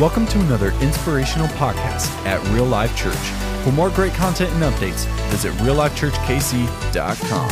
[0.00, 3.14] Welcome to another inspirational podcast at Real Life Church.
[3.62, 7.48] For more great content and updates, visit reallifechurchkc.com.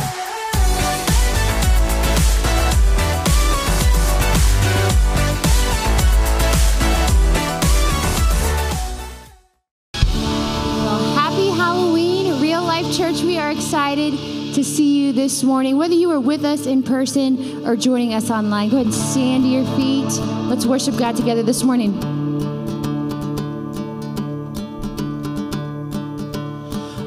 [9.93, 13.21] Well, happy Halloween, Real Life Church.
[13.21, 14.13] We are excited
[14.55, 15.77] to see you this morning.
[15.77, 19.43] Whether you are with us in person or joining us online, go ahead and stand
[19.43, 20.11] to your feet.
[20.49, 22.10] Let's worship God together this morning.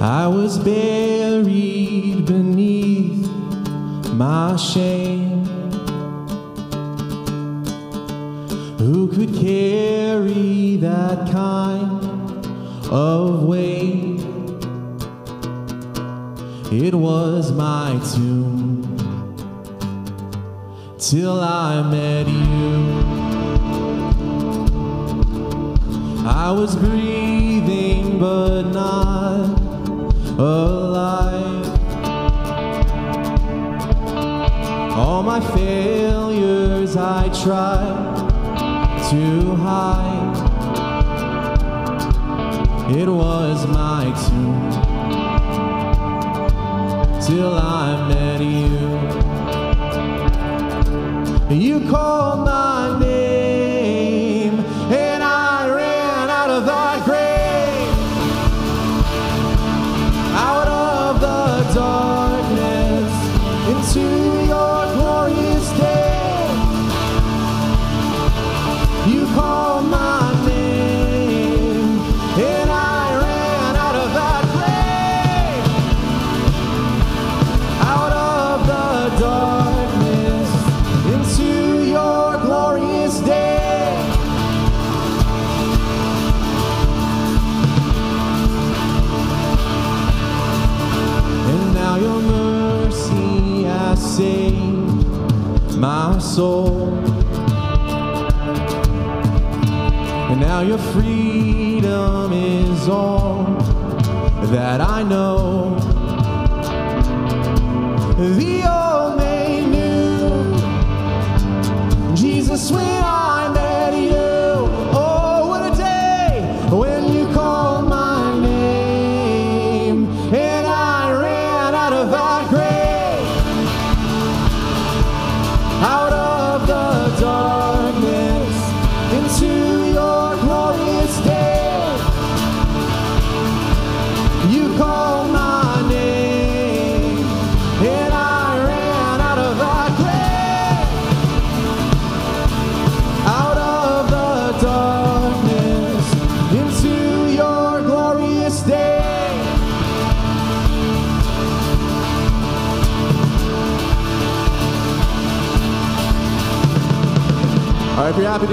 [0.05, 3.27] I was buried beneath
[4.13, 5.47] my shame.
[8.77, 12.47] Who could carry that kind
[12.93, 14.21] of weight?
[16.71, 18.83] It was my tomb
[20.99, 23.25] till I met you.
[26.29, 29.54] I was breathing but not
[30.39, 31.67] alive.
[34.97, 38.31] All my failures I tried
[39.11, 40.35] to hide.
[42.97, 44.71] It was my tomb
[47.21, 49.15] till I met you.
[51.51, 53.24] You called my name,
[96.25, 96.89] soul.
[100.31, 103.45] And now your freedom is all
[104.55, 105.77] that I know.
[108.17, 110.55] The old me knew
[112.17, 113.34] Jesus when I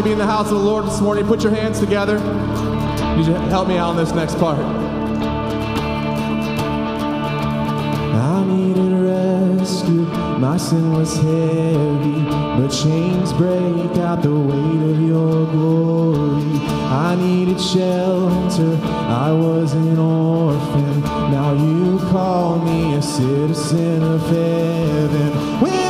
[0.02, 2.14] to be in the house of the Lord this morning, put your hands together.
[3.18, 4.58] You help me out on this next part.
[8.18, 10.06] I needed rescue.
[10.40, 16.60] My sin was heavy, but chains break out the weight of your glory.
[16.90, 18.80] I needed shelter.
[18.84, 21.02] I was an orphan.
[21.02, 25.62] Now you call me a citizen of heaven.
[25.62, 25.81] When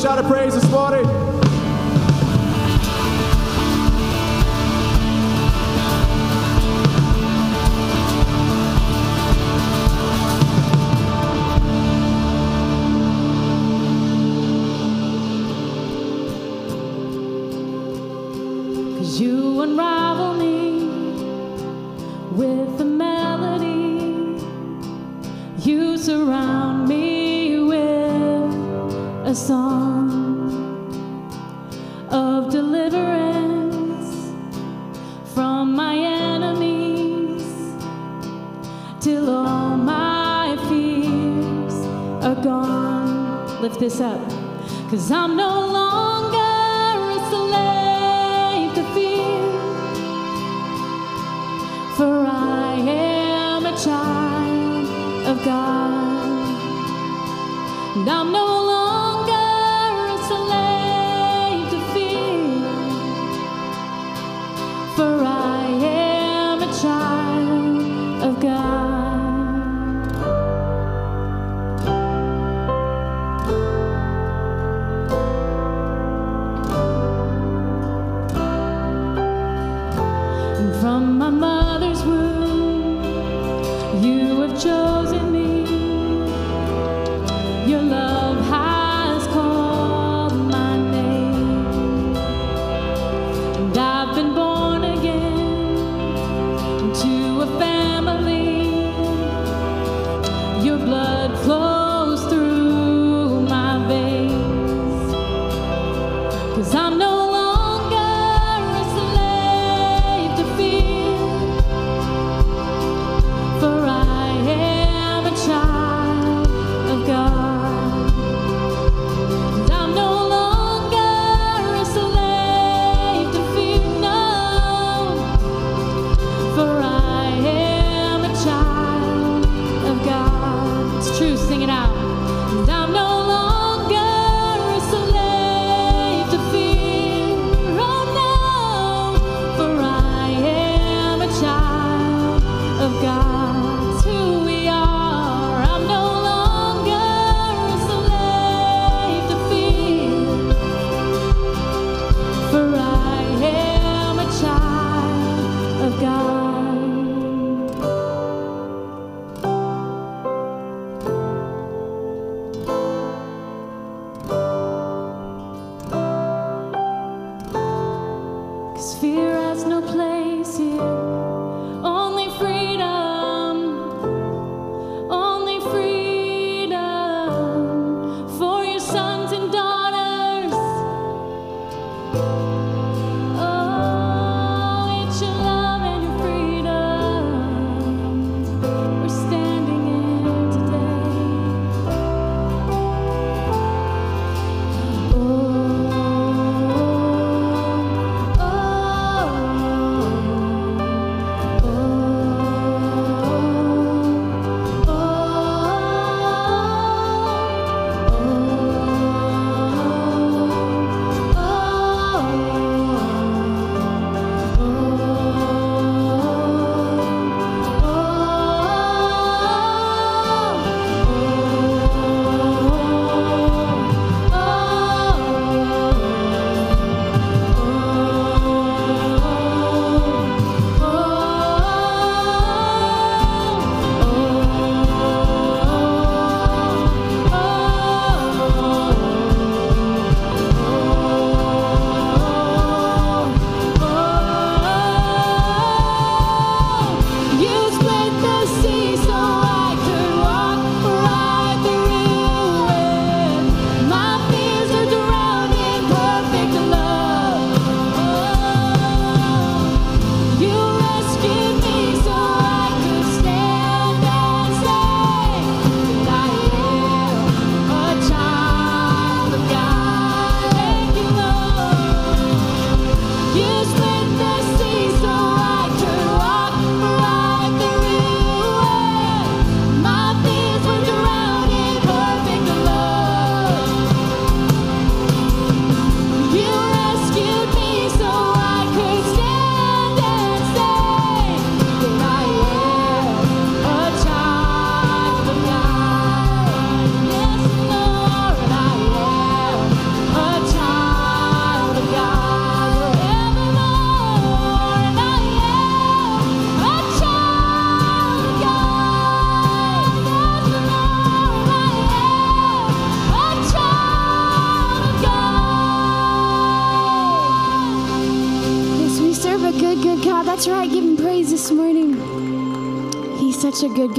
[0.00, 0.59] shout of praise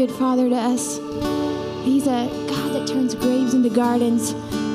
[0.07, 0.97] good Father to us.
[1.85, 4.31] He's a God that turns graves into gardens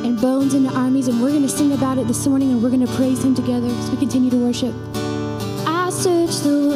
[0.06, 2.70] and bones into armies, and we're going to sing about it this morning and we're
[2.70, 4.72] going to praise Him together as we continue to worship.
[5.66, 6.75] I search the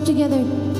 [0.00, 0.79] up together.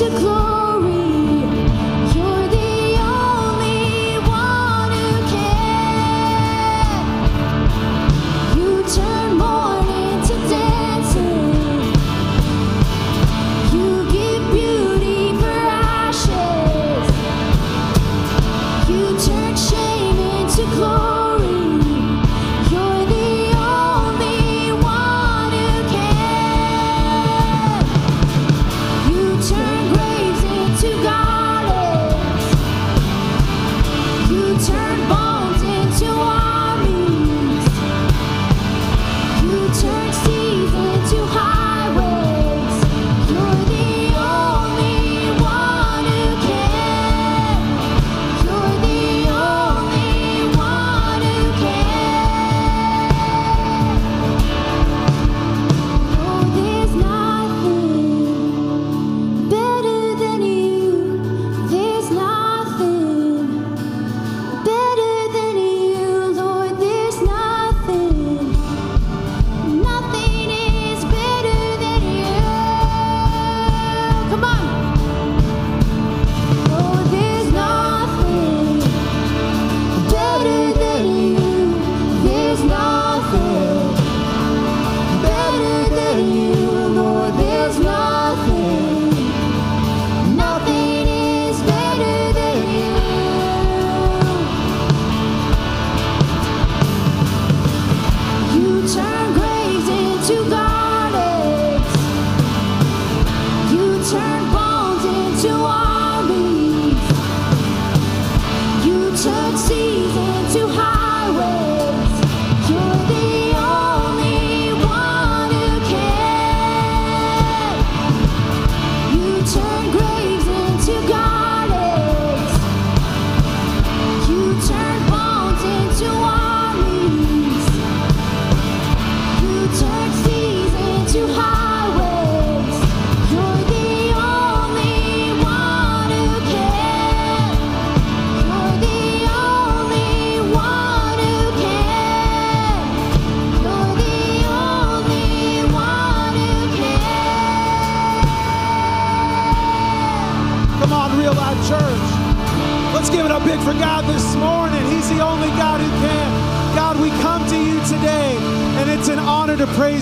[0.00, 0.39] Shame into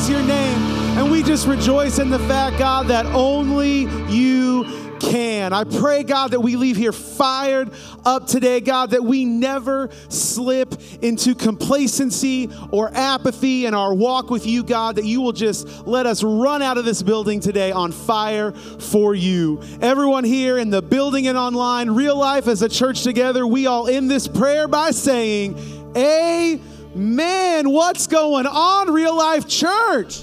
[0.08, 0.58] your name.
[0.98, 4.64] And we just rejoice in the fact, God, that only you
[4.98, 5.52] can.
[5.52, 7.70] I pray, God, that we leave here fired
[8.04, 14.46] up today, God, that we never slip into complacency or apathy in our walk with
[14.46, 17.92] you, God, that you will just let us run out of this building today on
[17.92, 19.60] fire for you.
[19.80, 23.88] Everyone here in the building and online, real life as a church together, we all
[23.88, 25.56] end this prayer by saying,
[25.96, 26.77] Amen.
[26.94, 30.22] Man, what's going on, real life church?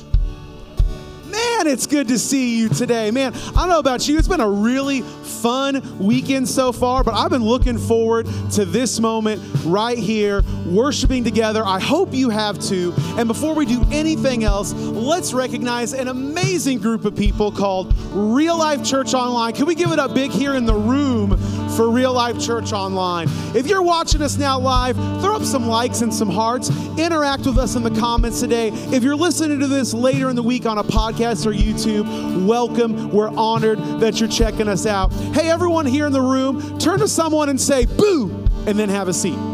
[1.25, 3.11] Man, it's good to see you today.
[3.11, 7.13] Man, I don't know about you, it's been a really fun weekend so far, but
[7.13, 11.63] I've been looking forward to this moment right here, worshiping together.
[11.63, 12.93] I hope you have too.
[13.17, 18.57] And before we do anything else, let's recognize an amazing group of people called Real
[18.57, 19.53] Life Church Online.
[19.53, 21.37] Can we give it up big here in the room
[21.75, 23.27] for Real Life Church Online?
[23.53, 26.69] If you're watching us now live, throw up some likes and some hearts.
[26.97, 28.69] Interact with us in the comments today.
[28.69, 33.11] If you're listening to this later in the week on a podcast or YouTube, welcome.
[33.11, 35.11] We're honored that you're checking us out.
[35.33, 38.29] Hey, everyone here in the room, turn to someone and say, boo,
[38.65, 39.37] and then have a seat.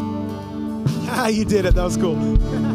[1.13, 1.75] Ah, you did it.
[1.75, 2.15] That was cool.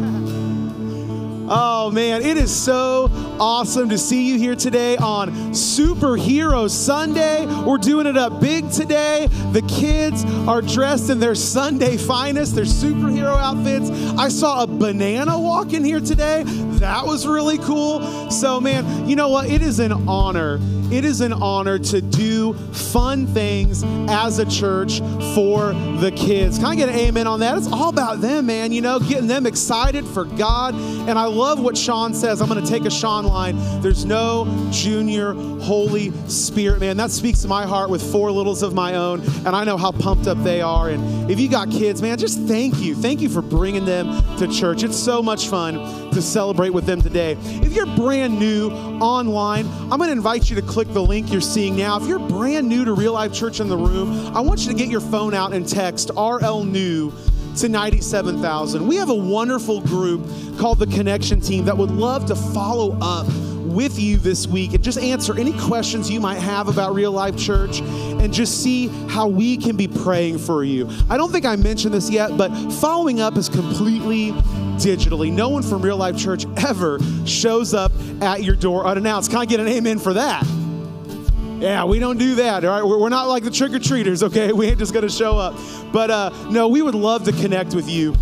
[1.49, 7.45] Oh man, it is so awesome to see you here today on Superhero Sunday.
[7.63, 9.27] We're doing it up big today.
[9.53, 13.89] The kids are dressed in their Sunday finest, their superhero outfits.
[14.17, 16.43] I saw a banana walk in here today.
[16.79, 18.29] That was really cool.
[18.29, 19.49] So, man, you know what?
[19.49, 20.59] It is an honor.
[20.91, 24.99] It is an honor to do fun things as a church
[25.35, 26.57] for the kids.
[26.57, 27.57] Can I get an amen on that?
[27.57, 30.75] It's all about them, man, you know, getting them excited for God.
[30.75, 32.41] And I love what Sean says.
[32.41, 33.57] I'm going to take a Sean line.
[33.81, 36.95] There's no junior Holy Spirit, man.
[36.97, 39.21] That speaks to my heart with four littles of my own.
[39.45, 40.89] And I know how pumped up they are.
[40.89, 42.95] And if you got kids, man, just thank you.
[42.95, 44.83] Thank you for bringing them to church.
[44.83, 47.37] It's so much fun to celebrate with them today.
[47.43, 51.41] If you're brand new online, I'm going to invite you to click the link you're
[51.41, 52.01] seeing now.
[52.01, 54.77] If you're brand new to Real Life Church in the Room, I want you to
[54.77, 57.13] get your phone out and text RL New
[57.57, 58.87] to 97,000.
[58.87, 60.27] We have a wonderful group
[60.57, 63.27] called the Connection Team that would love to follow up
[63.67, 67.37] with you this week and just answer any questions you might have about Real Life
[67.37, 70.89] Church and just see how we can be praying for you.
[71.09, 74.31] I don't think I mentioned this yet, but following up is completely
[74.77, 75.31] digitally.
[75.31, 79.31] No one from Real Life Church ever shows up at your door unannounced.
[79.31, 80.45] Can I get an amen for that?
[81.59, 82.83] Yeah, we don't do that, all right?
[82.83, 84.51] We're not like the trick or treaters, okay?
[84.57, 85.55] We ain't just gonna show up.
[85.91, 88.15] But uh, no, we would love to connect with you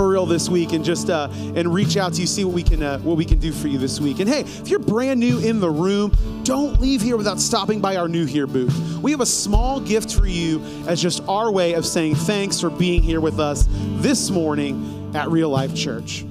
[0.00, 2.62] for real this week and just uh, and reach out to you, see what we
[2.62, 4.18] can uh, what we can do for you this week.
[4.18, 7.96] And hey, if you're brand new in the room, don't leave here without stopping by
[7.96, 8.98] our new here booth.
[9.02, 12.70] We have a small gift for you as just our way of saying thanks for
[12.70, 13.68] being here with us
[14.00, 16.24] this morning at Real Life Church.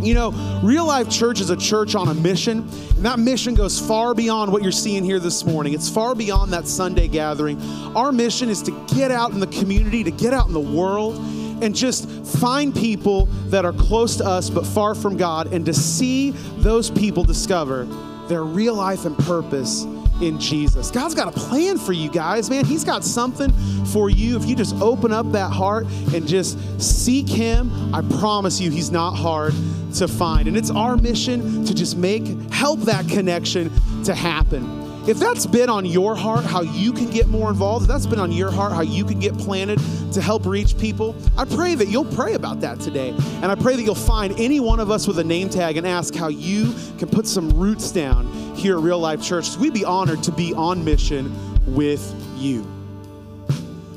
[0.00, 3.80] You know, Real Life Church is a church on a mission, and that mission goes
[3.80, 5.72] far beyond what you're seeing here this morning.
[5.72, 7.58] It's far beyond that Sunday gathering.
[7.96, 11.16] Our mission is to get out in the community, to get out in the world,
[11.62, 15.74] and just find people that are close to us but far from God, and to
[15.74, 17.84] see those people discover
[18.28, 19.84] their real life and purpose
[20.20, 20.90] in Jesus.
[20.90, 22.64] God's got a plan for you guys, man.
[22.64, 23.52] He's got something
[23.86, 24.36] for you.
[24.36, 28.90] If you just open up that heart and just seek Him, I promise you, He's
[28.90, 29.54] not hard
[29.94, 30.48] to find.
[30.48, 33.70] And it's our mission to just make, help that connection
[34.04, 34.87] to happen.
[35.08, 38.20] If that's been on your heart, how you can get more involved, if that's been
[38.20, 39.80] on your heart, how you can get planted
[40.12, 43.14] to help reach people, I pray that you'll pray about that today.
[43.40, 45.86] And I pray that you'll find any one of us with a name tag and
[45.86, 49.56] ask how you can put some roots down here at Real Life Church.
[49.56, 51.34] We'd be honored to be on mission
[51.74, 52.66] with you.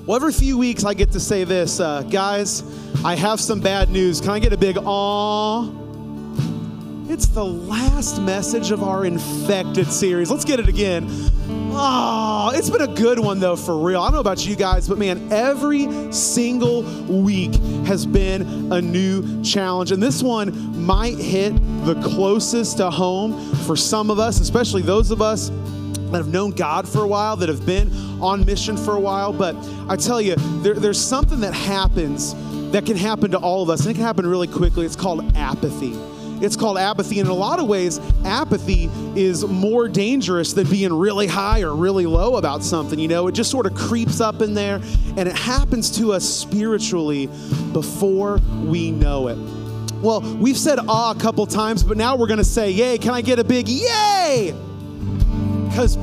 [0.06, 2.63] Well, every few weeks I get to say this, uh, guys,
[3.04, 4.21] I have some bad news.
[4.21, 5.81] Can I get a big aw?
[7.12, 10.32] It's the last message of our infected series.
[10.32, 11.10] Let's get it again.
[11.74, 14.00] Oh, it's been a good one though, for real.
[14.00, 17.54] I don't know about you guys, but man, every single week
[17.86, 19.91] has been a new challenge.
[19.91, 25.12] And this one might hit the closest to home for some of us, especially those
[25.12, 28.95] of us that have known God for a while, that have been on mission for
[28.95, 29.34] a while.
[29.34, 29.58] But
[29.89, 32.34] I tell you, there, there's something that happens
[32.71, 34.86] that can happen to all of us, and it can happen really quickly.
[34.86, 35.93] It's called apathy.
[36.41, 37.19] It's called apathy.
[37.19, 41.75] And in a lot of ways, apathy is more dangerous than being really high or
[41.75, 42.99] really low about something.
[42.99, 44.82] You know, it just sort of creeps up in there
[45.17, 47.27] and it happens to us spiritually
[47.73, 49.38] before we know it.
[50.01, 52.97] Well, we've said ah a couple times, but now we're going to say yay.
[52.97, 54.56] Can I get a big yay?
[55.69, 55.95] Because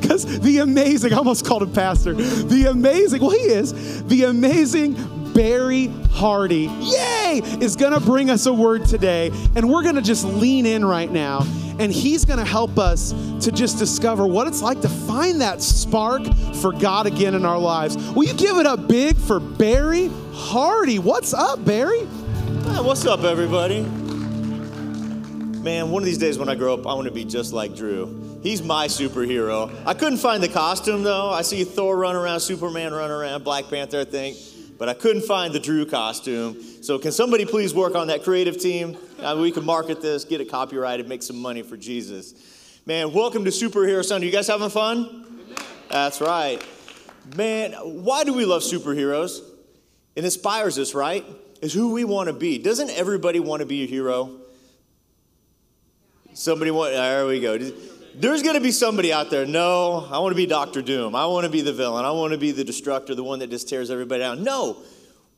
[0.00, 2.12] because the amazing, I almost called him pastor.
[2.12, 4.96] The amazing, well, he is, the amazing
[5.34, 9.30] Barry Hardy, yay, is gonna bring us a word today.
[9.56, 11.46] And we're gonna just lean in right now
[11.78, 15.62] and he's going to help us to just discover what it's like to find that
[15.62, 16.22] spark
[16.56, 17.96] for God again in our lives.
[18.12, 20.98] Will you give it up big for Barry Hardy?
[20.98, 22.02] What's up, Barry?
[22.02, 23.82] What's up, everybody?
[25.62, 27.74] Man, one of these days when I grow up, I want to be just like
[27.74, 28.38] Drew.
[28.42, 29.72] He's my superhero.
[29.86, 31.30] I couldn't find the costume though.
[31.30, 34.36] I see Thor run around, Superman run around, Black Panther, I think,
[34.78, 36.60] but I couldn't find the Drew costume.
[36.82, 38.96] So can somebody please work on that creative team?
[39.20, 42.80] Uh, we can market this, get it copyrighted, make some money for Jesus.
[42.86, 44.26] Man, welcome to Superhero Sunday.
[44.26, 45.44] You guys having fun?
[45.88, 46.64] That's right.
[47.36, 49.40] Man, why do we love superheroes?
[50.16, 51.24] It inspires us, right?
[51.60, 52.58] Is who we want to be.
[52.58, 54.38] Doesn't everybody want to be a hero?
[56.34, 57.56] Somebody want, there we go.
[58.14, 59.46] There's going to be somebody out there.
[59.46, 61.14] No, I want to be Doctor Doom.
[61.14, 62.04] I want to be the villain.
[62.04, 64.44] I want to be the destructor, the one that just tears everybody down.
[64.44, 64.82] No,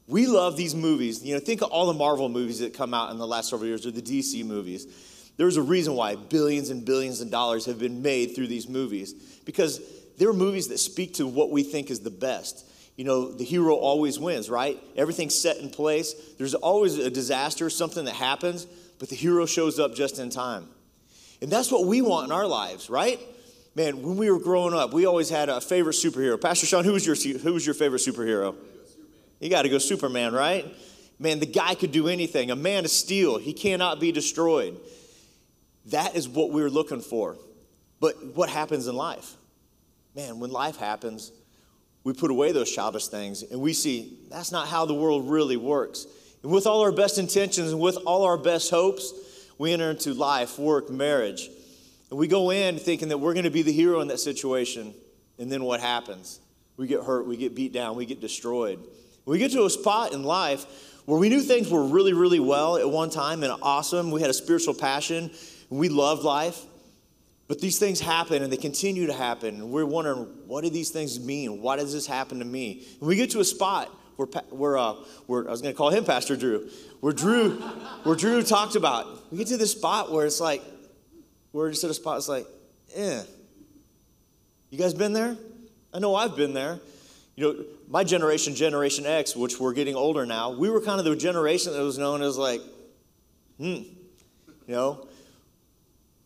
[0.09, 1.23] we love these movies.
[1.23, 3.69] You know, think of all the Marvel movies that come out in the last several
[3.69, 4.87] years or the DC movies.
[5.37, 9.13] There's a reason why billions and billions of dollars have been made through these movies
[9.45, 9.81] because
[10.19, 12.69] they're movies that speak to what we think is the best.
[12.97, 14.81] You know, the hero always wins, right?
[14.97, 16.15] Everything's set in place.
[16.39, 18.67] There's always a disaster, something that happens,
[18.99, 20.69] but the hero shows up just in time.
[21.43, 23.19] And that's what we want in our lives, right?
[23.75, 26.41] Man, when we were growing up, we always had a favorite superhero.
[26.41, 28.55] Pastor Sean, who was your, who was your favorite superhero?
[29.41, 30.65] You got to go Superman, right?
[31.19, 32.51] Man, the guy could do anything.
[32.51, 34.79] A man of steel, he cannot be destroyed.
[35.87, 37.37] That is what we we're looking for.
[38.01, 39.35] But what happens in life?
[40.15, 41.33] Man, when life happens,
[42.05, 45.57] we put away those childish things and we see that's not how the world really
[45.57, 46.07] works.
[46.43, 49.13] And with all our best intentions and with all our best hopes,
[49.59, 51.49] we enter into life, work, marriage.
[52.11, 54.95] And we go in thinking that we're going to be the hero in that situation.
[55.39, 56.41] And then what happens?
[56.77, 58.81] We get hurt, we get beat down, we get destroyed.
[59.27, 60.67] We get to a spot in life
[61.07, 64.11] where we knew things were really, really well at one time and awesome.
[64.11, 65.31] We had a spiritual passion,
[65.71, 66.61] we loved life.
[67.47, 69.57] But these things happen and they continue to happen.
[69.57, 71.61] And we're wondering, what do these things mean?
[71.61, 72.87] Why does this happen to me?
[73.01, 76.05] And we get to a spot where, where, uh, I was going to call him
[76.05, 76.69] Pastor Drew,
[77.01, 77.57] where Drew,
[78.05, 79.31] where Drew talked about.
[79.31, 80.63] We get to this spot where it's like,
[81.53, 82.47] we're just at a spot, it's like,
[82.95, 83.23] eh.
[84.71, 85.37] You guys been there?
[85.93, 86.81] I know I've been there.
[87.37, 91.05] You know, my generation, Generation X, which we're getting older now, we were kind of
[91.05, 92.61] the generation that was known as like,
[93.59, 93.95] hmm, you
[94.69, 95.07] know,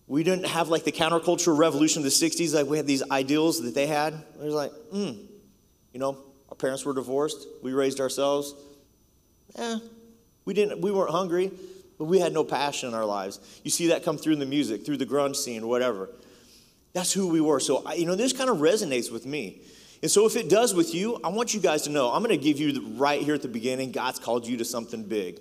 [0.06, 3.62] we didn't have like the countercultural revolution of the 60s, like we had these ideals
[3.62, 4.14] that they had.
[4.14, 5.12] It was like, hmm,
[5.92, 6.18] you know,
[6.58, 8.54] parents were divorced, we raised ourselves.
[9.56, 9.78] Eh,
[10.44, 11.50] we didn't, we weren't hungry,
[11.98, 13.60] but we had no passion in our lives.
[13.64, 16.08] You see that come through in the music, through the grunge scene, whatever.
[16.92, 17.60] That's who we were.
[17.60, 19.60] So, you know, this kind of resonates with me.
[20.00, 22.36] And so, if it does with you, I want you guys to know I'm going
[22.36, 25.40] to give you the, right here at the beginning, God's called you to something big.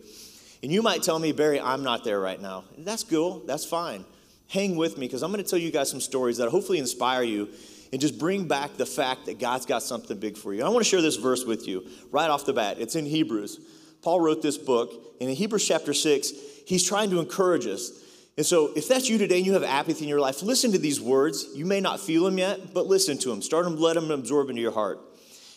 [0.64, 2.64] And you might tell me, Barry, I'm not there right now.
[2.78, 3.44] That's cool.
[3.46, 4.04] That's fine.
[4.50, 7.22] Hang with me because I'm going to tell you guys some stories that hopefully inspire
[7.22, 7.50] you
[7.92, 10.64] and just bring back the fact that God's got something big for you.
[10.64, 12.78] I want to share this verse with you right off the bat.
[12.80, 13.60] It's in Hebrews.
[14.02, 16.32] Paul wrote this book, and in Hebrews chapter 6,
[16.66, 17.92] he's trying to encourage us.
[18.38, 20.78] And so, if that's you today and you have apathy in your life, listen to
[20.78, 21.48] these words.
[21.56, 23.42] You may not feel them yet, but listen to them.
[23.42, 25.00] Start them, let them absorb into your heart.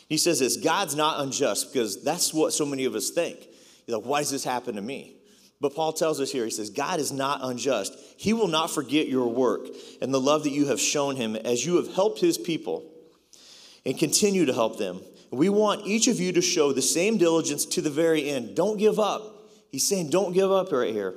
[0.08, 3.38] He says this God's not unjust because that's what so many of us think.
[3.86, 5.14] You're like, why does this happen to me?
[5.60, 7.94] But Paul tells us here, he says, God is not unjust.
[8.16, 9.66] He will not forget your work
[10.00, 12.90] and the love that you have shown him as you have helped his people
[13.84, 15.00] and continue to help them.
[15.30, 18.56] We want each of you to show the same diligence to the very end.
[18.56, 19.22] Don't give up.
[19.70, 21.14] He's saying, don't give up right here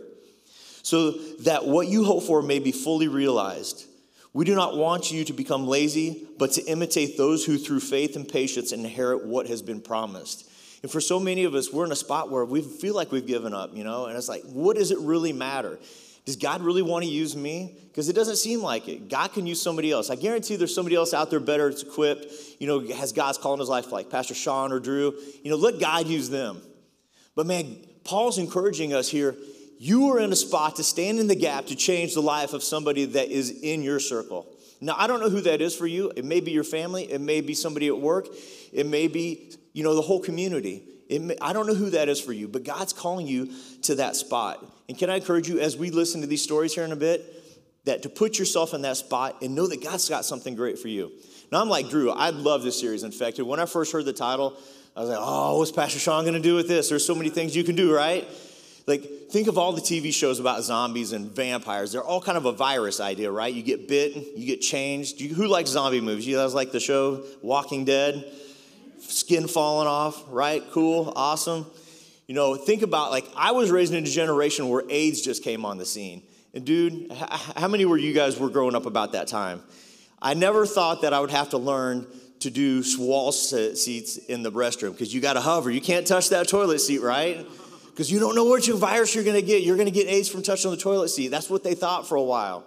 [0.84, 3.86] so that what you hope for may be fully realized.
[4.34, 8.16] We do not want you to become lazy, but to imitate those who, through faith
[8.16, 10.50] and patience, inherit what has been promised.
[10.84, 13.26] And for so many of us, we're in a spot where we feel like we've
[13.26, 15.80] given up, you know, and it's like, what does it really matter?
[16.26, 17.76] Does God really want to use me?
[17.88, 19.10] Because it doesn't seem like it.
[19.10, 20.10] God can use somebody else.
[20.10, 22.28] I guarantee there's somebody else out there better equipped,
[22.60, 25.14] you know, has God's call in his life, like Pastor Sean or Drew.
[25.44, 26.62] You know, let God use them.
[27.36, 29.36] But man, Paul's encouraging us here
[29.84, 32.64] you are in a spot to stand in the gap to change the life of
[32.64, 34.48] somebody that is in your circle.
[34.80, 36.10] Now, I don't know who that is for you.
[36.16, 38.30] It may be your family, it may be somebody at work,
[38.72, 40.84] it may be, you know, the whole community.
[41.10, 43.52] May, I don't know who that is for you, but God's calling you
[43.84, 44.66] to that spot.
[44.88, 47.44] And can I encourage you as we listen to these stories here in a bit,
[47.86, 50.88] that to put yourself in that spot and know that God's got something great for
[50.88, 51.12] you.
[51.52, 53.04] Now, I'm like Drew, I love this series.
[53.04, 54.58] In fact, when I first heard the title,
[54.96, 56.90] I was like, oh, what's Pastor Sean going to do with this?
[56.90, 58.28] There's so many things you can do, right?
[58.86, 61.92] Like, think of all the TV shows about zombies and vampires.
[61.92, 63.54] They're all kind of a virus idea, right?
[63.54, 65.20] You get bitten, you get changed.
[65.22, 66.28] You, who likes zombie movies?
[66.28, 68.26] You guys like the show Walking Dead?
[69.12, 70.64] Skin falling off, right?
[70.72, 71.66] Cool, awesome.
[72.28, 75.66] You know, think about like I was raised in a generation where AIDS just came
[75.66, 76.24] on the scene.
[76.54, 79.62] And dude, how many were you guys were growing up about that time?
[80.22, 82.08] I never thought that I would have to learn
[82.40, 85.72] to do wall uh, seats in the restroom because you got to hover.
[85.72, 87.46] You can't touch that toilet seat, right?
[87.88, 89.64] Because you don't know what which virus you're going to get.
[89.64, 91.30] You're going to get AIDS from touching the toilet seat.
[91.30, 92.66] That's what they thought for a while.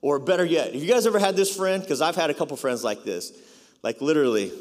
[0.00, 1.82] Or better yet, have you guys ever had this friend?
[1.82, 3.32] Because I've had a couple friends like this.
[3.82, 4.52] Like literally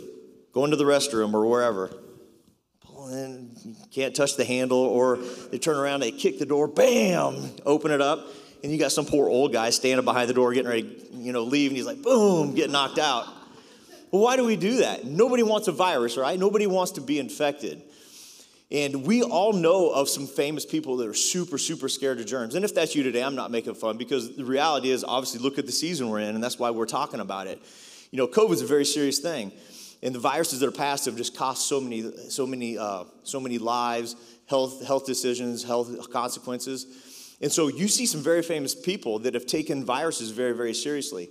[0.58, 1.91] going to the restroom or wherever.
[2.82, 5.17] Pull in, you can't touch the handle, or
[5.52, 8.26] they turn around, they kick the door, bam, open it up,
[8.63, 11.43] and you got some poor old guy standing behind the door getting ready, you know,
[11.43, 13.28] leave, and he's like, boom, get knocked out.
[14.10, 15.06] Well, why do we do that?
[15.06, 16.39] Nobody wants a virus, right?
[16.39, 17.84] Nobody wants to be infected.
[18.72, 22.56] And we all know of some famous people that are super, super scared of germs.
[22.56, 25.60] And if that's you today, I'm not making fun because the reality is, obviously, look
[25.60, 27.62] at the season we're in, and that's why we're talking about it.
[28.10, 29.52] You know, COVID's a very serious thing,
[30.04, 33.40] and the viruses that are passed have just cost so many, so many, uh, so
[33.40, 34.16] many lives,
[34.48, 36.86] health, health decisions, health consequences.
[37.42, 41.30] And so you see some very famous people that have taken viruses very, very seriously.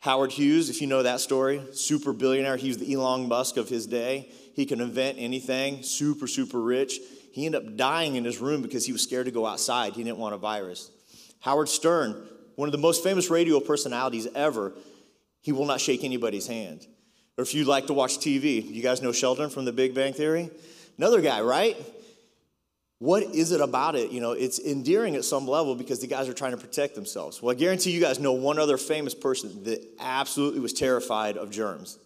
[0.00, 2.56] Howard Hughes, if you know that story, super billionaire.
[2.56, 4.30] He was the Elon Musk of his day.
[4.54, 6.98] He can invent anything, super, super rich.
[7.32, 9.94] He ended up dying in his room because he was scared to go outside.
[9.94, 10.90] He didn't want a virus.
[11.40, 14.72] Howard Stern, one of the most famous radio personalities ever,
[15.42, 16.86] he will not shake anybody's hand.
[17.38, 20.12] Or if you like to watch TV, you guys know Sheldon from The Big Bang
[20.12, 20.50] Theory?
[20.96, 21.76] Another guy, right?
[22.98, 24.10] What is it about it?
[24.10, 27.42] You know, it's endearing at some level because the guys are trying to protect themselves.
[27.42, 31.50] Well, I guarantee you guys know one other famous person that absolutely was terrified of
[31.50, 31.98] germs.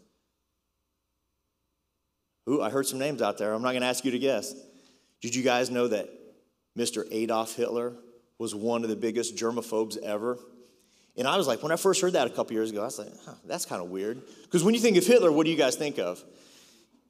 [2.49, 3.53] Ooh, I heard some names out there.
[3.53, 4.53] I'm not going to ask you to guess.
[5.21, 6.09] Did you guys know that
[6.77, 7.07] Mr.
[7.13, 7.93] Adolf Hitler
[8.39, 10.39] was one of the biggest germaphobes ever?
[11.21, 12.99] And I was like, when I first heard that a couple years ago, I was
[12.99, 14.23] like, huh, that's kind of weird.
[14.45, 16.25] Because when you think of Hitler, what do you guys think of?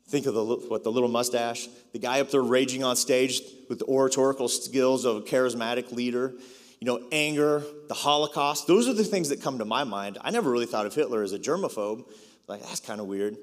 [0.09, 3.79] Think of the what the little mustache, the guy up there raging on stage with
[3.79, 6.35] the oratorical skills of a charismatic leader.
[6.81, 8.67] You know, anger, the Holocaust.
[8.67, 10.19] Those are the things that come to my mind.
[10.23, 12.05] I never really thought of Hitler as a germaphobe.
[12.49, 13.37] Like that's kind of weird.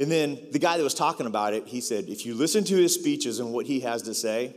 [0.00, 2.76] And then the guy that was talking about it, he said, if you listen to
[2.76, 4.56] his speeches and what he has to say,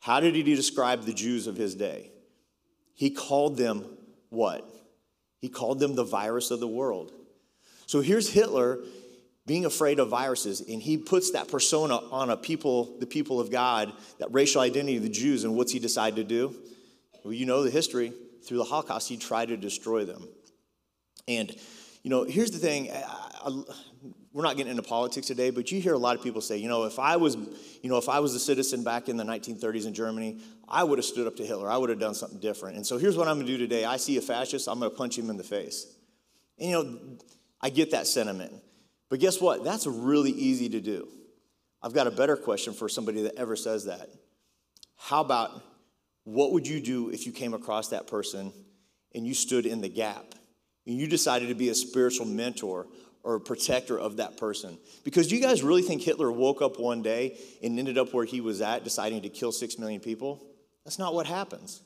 [0.00, 2.10] how did he describe the Jews of his day?
[2.94, 3.84] He called them
[4.30, 4.68] what?
[5.42, 7.12] He called them the virus of the world.
[7.86, 8.78] So here's Hitler
[9.44, 13.50] being afraid of viruses, and he puts that persona on a people, the people of
[13.50, 16.54] God, that racial identity of the Jews, and what's he decide to do?
[17.24, 18.12] Well, you know the history.
[18.46, 20.28] Through the Holocaust, he tried to destroy them.
[21.26, 21.54] And,
[22.02, 22.90] you know, here's the thing.
[22.90, 23.04] I,
[23.44, 23.62] I,
[24.32, 26.68] we're not getting into politics today, but you hear a lot of people say, you
[26.68, 29.86] know, if I was, you know, if I was a citizen back in the 1930s
[29.86, 30.40] in Germany,
[30.72, 31.70] I would have stood up to Hitler.
[31.70, 32.76] I would have done something different.
[32.76, 33.84] And so here's what I'm going to do today.
[33.84, 35.86] I see a fascist, I'm going to punch him in the face.
[36.58, 36.98] And, you know,
[37.60, 38.52] I get that sentiment.
[39.10, 39.64] But guess what?
[39.64, 41.06] That's really easy to do.
[41.82, 44.08] I've got a better question for somebody that ever says that.
[44.96, 45.62] How about
[46.24, 48.52] what would you do if you came across that person
[49.14, 50.24] and you stood in the gap
[50.86, 52.86] and you decided to be a spiritual mentor
[53.22, 54.78] or a protector of that person?
[55.04, 58.24] Because do you guys really think Hitler woke up one day and ended up where
[58.24, 60.42] he was at, deciding to kill six million people?
[60.84, 61.82] That's not what happens.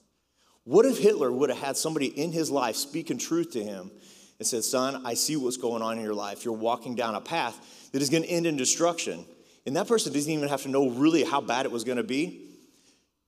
[0.64, 3.90] What if Hitler would have had somebody in his life speaking truth to him
[4.38, 6.44] and said, Son, I see what's going on in your life.
[6.44, 9.24] You're walking down a path that is going to end in destruction.
[9.64, 12.04] And that person doesn't even have to know really how bad it was going to
[12.04, 12.42] be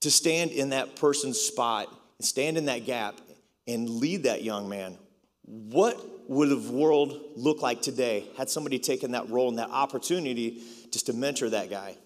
[0.01, 3.15] to stand in that person's spot and stand in that gap
[3.67, 4.97] and lead that young man.
[5.43, 5.97] What
[6.29, 11.07] would the world look like today had somebody taken that role and that opportunity just
[11.07, 11.97] to mentor that guy?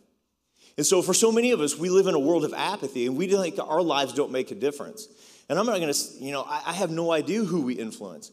[0.77, 3.15] And so, for so many of us, we live in a world of apathy and
[3.15, 5.07] we think our lives don't make a difference.
[5.49, 8.31] And I'm not going to, you know, I have no idea who we influence.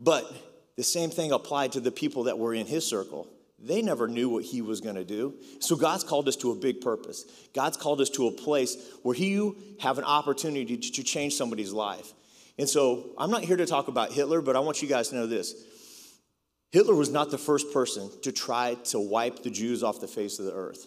[0.00, 0.30] But
[0.76, 3.28] the same thing applied to the people that were in his circle.
[3.62, 5.34] They never knew what he was going to do.
[5.58, 7.26] So God's called us to a big purpose.
[7.54, 12.14] God's called us to a place where you have an opportunity to change somebody's life.
[12.58, 15.16] And so I'm not here to talk about Hitler, but I want you guys to
[15.16, 15.54] know this.
[16.72, 20.38] Hitler was not the first person to try to wipe the Jews off the face
[20.38, 20.86] of the earth.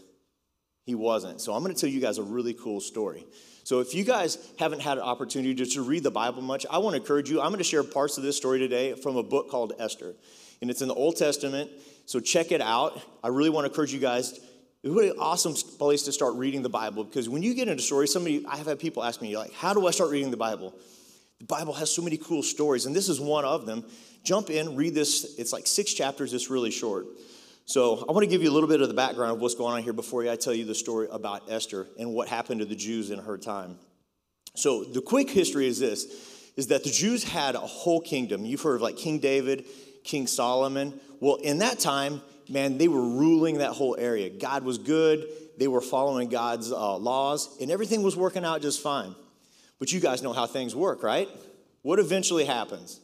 [0.85, 1.39] He wasn't.
[1.39, 3.25] So I'm going to tell you guys a really cool story.
[3.63, 6.79] So if you guys haven't had an opportunity to, to read the Bible much, I
[6.79, 7.39] want to encourage you.
[7.39, 10.13] I'm going to share parts of this story today from a book called Esther.
[10.61, 11.71] And it's in the Old Testament.
[12.05, 13.01] So check it out.
[13.23, 14.31] I really want to encourage you guys.
[14.83, 18.11] It's really awesome place to start reading the Bible because when you get into stories,
[18.11, 20.73] somebody I have had people ask me, like, how do I start reading the Bible?
[21.39, 23.85] The Bible has so many cool stories, and this is one of them.
[24.23, 25.37] Jump in, read this.
[25.37, 27.05] It's like six chapters, it's really short.
[27.65, 29.73] So I want to give you a little bit of the background of what's going
[29.73, 32.75] on here before I tell you the story about Esther and what happened to the
[32.75, 33.77] Jews in her time.
[34.55, 38.45] So the quick history is this is that the Jews had a whole kingdom.
[38.45, 39.65] You've heard of like King David,
[40.03, 40.99] King Solomon.
[41.19, 44.29] Well, in that time, man, they were ruling that whole area.
[44.29, 45.25] God was good.
[45.57, 49.15] They were following God's uh, laws, and everything was working out just fine.
[49.79, 51.27] But you guys know how things work, right?
[51.81, 52.99] What eventually happens?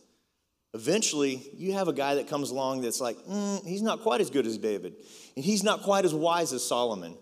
[0.74, 4.30] Eventually, you have a guy that comes along that's like, mm, he's not quite as
[4.30, 4.96] good as David,
[5.36, 7.16] and he's not quite as wise as Solomon.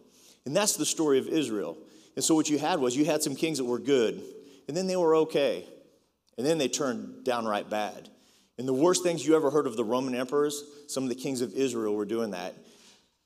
[0.46, 1.78] And that's the story of Israel.
[2.16, 4.22] And so, what you had was you had some kings that were good,
[4.68, 5.66] and then they were okay,
[6.38, 8.10] and then they turned downright bad.
[8.58, 11.42] And the worst things you ever heard of the Roman emperors, some of the kings
[11.42, 12.56] of Israel were doing that.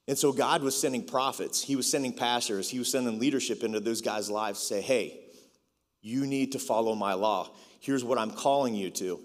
[0.07, 3.79] And so, God was sending prophets, He was sending pastors, He was sending leadership into
[3.79, 5.19] those guys' lives to say, hey,
[6.01, 7.49] you need to follow my law.
[7.79, 9.19] Here's what I'm calling you to.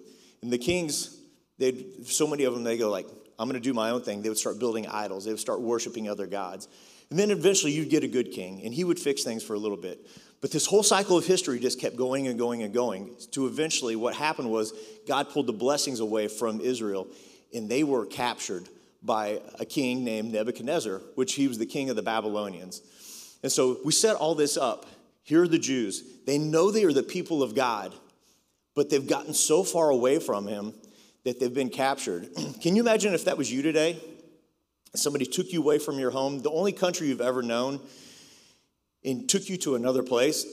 [0.46, 1.18] And the kings,
[1.58, 4.22] they'd so many of them, they go like, I'm going to do my own thing.
[4.22, 5.24] They would start building idols.
[5.24, 6.68] They would start worshiping other gods.
[7.10, 9.58] And then eventually you'd get a good king, and he would fix things for a
[9.58, 10.06] little bit.
[10.40, 13.96] But this whole cycle of history just kept going and going and going to eventually
[13.96, 14.72] what happened was
[15.08, 17.08] God pulled the blessings away from Israel,
[17.52, 18.68] and they were captured
[19.02, 22.82] by a king named Nebuchadnezzar, which he was the king of the Babylonians.
[23.42, 24.86] And so we set all this up.
[25.24, 26.04] Here are the Jews.
[26.24, 27.92] They know they are the people of God,
[28.76, 30.72] but they've gotten so far away from him
[31.24, 32.28] that they've been captured.
[32.60, 34.00] Can you imagine if that was you today?
[34.94, 37.80] Somebody took you away from your home, the only country you've ever known,
[39.04, 40.46] and took you to another place.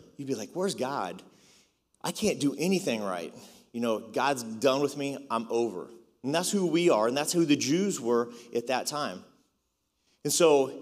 [0.16, 1.22] You'd be like, Where's God?
[2.02, 3.34] I can't do anything right.
[3.72, 5.88] You know, God's done with me, I'm over.
[6.22, 9.22] And that's who we are, and that's who the Jews were at that time.
[10.24, 10.72] And so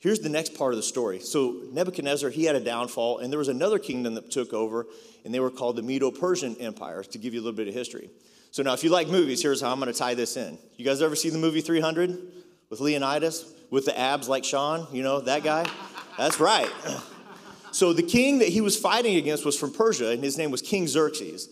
[0.00, 1.20] here's the next part of the story.
[1.20, 4.86] So Nebuchadnezzar, he had a downfall, and there was another kingdom that took over,
[5.24, 8.10] and they were called the Medo-Persian Empire, to give you a little bit of history.
[8.50, 10.58] So now, if you like movies, here's how I'm going to tie this in.
[10.76, 12.18] You guys ever see the movie 300
[12.70, 14.86] with Leonidas with the abs like Sean?
[14.92, 15.68] You know that guy?
[16.16, 16.70] That's right.
[17.72, 20.62] So the king that he was fighting against was from Persia, and his name was
[20.62, 21.48] King Xerxes.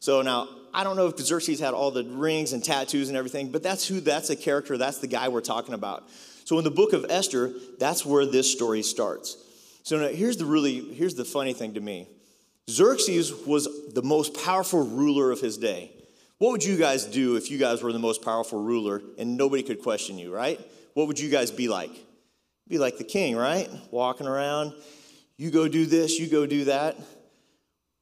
[0.00, 3.50] So now I don't know if Xerxes had all the rings and tattoos and everything,
[3.50, 6.08] but that's who that's a character, that's the guy we're talking about.
[6.44, 9.36] So in the book of Esther, that's where this story starts.
[9.82, 12.08] So now here's the really here's the funny thing to me.
[12.70, 15.90] Xerxes was the most powerful ruler of his day.
[16.38, 19.62] What would you guys do if you guys were the most powerful ruler and nobody
[19.62, 20.60] could question you, right?
[20.94, 21.90] What would you guys be like?
[22.68, 23.68] Be like the king, right?
[23.90, 24.74] Walking around,
[25.36, 26.96] you go do this, you go do that.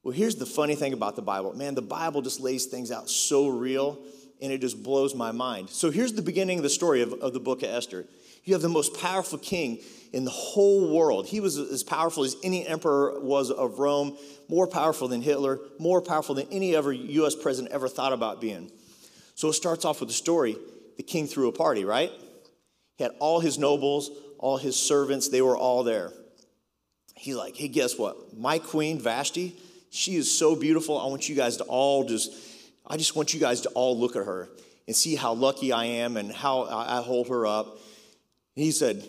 [0.02, 1.54] Well, here's the funny thing about the Bible.
[1.54, 3.98] Man, the Bible just lays things out so real
[4.40, 5.68] and it just blows my mind.
[5.68, 8.06] So here's the beginning of the story of, of the book of Esther.
[8.44, 9.80] You have the most powerful king
[10.12, 11.26] in the whole world.
[11.26, 14.16] He was as powerful as any emperor was of Rome,
[14.48, 18.70] more powerful than Hitler, more powerful than any ever US president ever thought about being.
[19.34, 20.56] So it starts off with the story
[20.96, 22.10] the king threw a party, right?
[22.96, 26.12] He had all his nobles, all his servants, they were all there.
[27.14, 28.36] He's like, hey, guess what?
[28.36, 29.56] My queen, Vashti,
[29.90, 30.98] she is so beautiful.
[30.98, 32.32] I want you guys to all just,
[32.86, 34.50] I just want you guys to all look at her
[34.86, 37.78] and see how lucky I am and how I hold her up.
[38.54, 39.04] He said,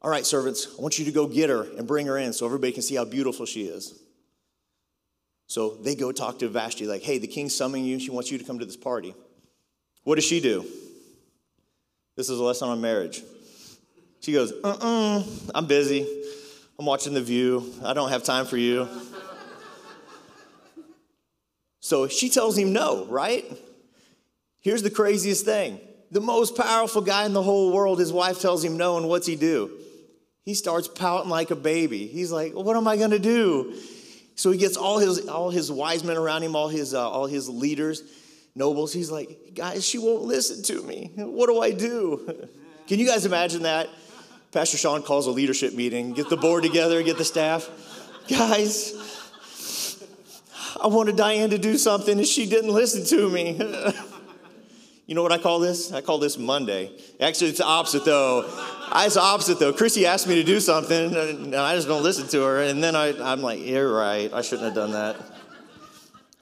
[0.00, 2.46] All right, servants, I want you to go get her and bring her in so
[2.46, 3.98] everybody can see how beautiful she is.
[5.46, 7.98] So they go talk to Vashti, like, Hey, the king's summoning you.
[7.98, 9.14] She wants you to come to this party.
[10.04, 10.66] What does she do?
[12.16, 13.22] This is a lesson on marriage.
[14.20, 15.24] She goes, Uh uh-uh, uh,
[15.54, 16.06] I'm busy.
[16.78, 17.72] I'm watching The View.
[17.84, 18.88] I don't have time for you.
[21.82, 23.44] So she tells him no, right?
[24.60, 25.80] Here's the craziest thing
[26.12, 29.26] the most powerful guy in the whole world, his wife tells him no, and what's
[29.26, 29.70] he do?
[30.44, 32.06] He starts pouting like a baby.
[32.06, 33.74] He's like, What am I gonna do?
[34.34, 37.26] So he gets all his, all his wise men around him, all his, uh, all
[37.26, 38.02] his leaders,
[38.54, 38.92] nobles.
[38.92, 41.12] He's like, Guys, she won't listen to me.
[41.16, 42.48] What do I do?
[42.86, 43.88] Can you guys imagine that?
[44.50, 47.70] Pastor Sean calls a leadership meeting, get the board together, get the staff.
[48.28, 48.94] Guys,
[50.82, 53.58] I wanted Diane to do something and she didn't listen to me.
[55.06, 55.92] you know what I call this?
[55.92, 56.90] I call this Monday.
[57.20, 58.44] Actually, it's the opposite though.
[58.94, 59.72] It's opposite though.
[59.72, 62.62] Chrissy asked me to do something and I just don't listen to her.
[62.62, 64.32] And then I, I'm like, you're right.
[64.32, 65.16] I shouldn't have done that.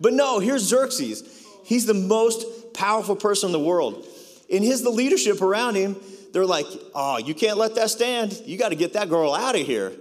[0.00, 1.46] But no, here's Xerxes.
[1.64, 4.06] He's the most powerful person in the world.
[4.52, 5.96] And his the leadership around him,
[6.32, 8.42] they're like, oh, you can't let that stand.
[8.44, 9.92] You got to get that girl out of here.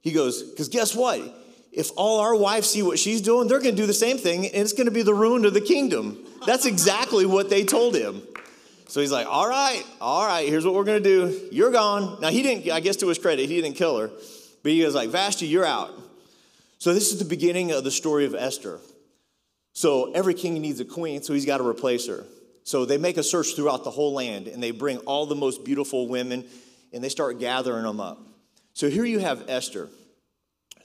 [0.00, 1.20] He goes, because guess what?
[1.72, 4.46] If all our wives see what she's doing, they're going to do the same thing,
[4.46, 6.18] and it's going to be the ruin of the kingdom.
[6.46, 8.22] That's exactly what they told him.
[8.88, 11.48] So he's like, all right, all right, here's what we're going to do.
[11.50, 12.20] You're gone.
[12.20, 14.10] Now, he didn't, I guess to his credit, he didn't kill her,
[14.62, 15.90] but he was like, Vashti, you're out.
[16.78, 18.78] So this is the beginning of the story of Esther.
[19.72, 22.26] So every king needs a queen, so he's got to replace her.
[22.64, 25.64] So they make a search throughout the whole land, and they bring all the most
[25.64, 26.44] beautiful women,
[26.92, 28.20] and they start gathering them up.
[28.74, 29.88] So here you have Esther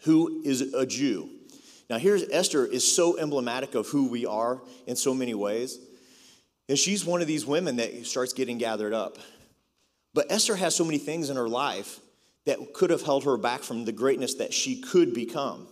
[0.03, 1.29] who is a Jew.
[1.89, 5.79] Now, here's Esther is so emblematic of who we are in so many ways.
[6.69, 9.17] And she's one of these women that starts getting gathered up.
[10.13, 11.99] But Esther has so many things in her life
[12.45, 15.67] that could have held her back from the greatness that she could become.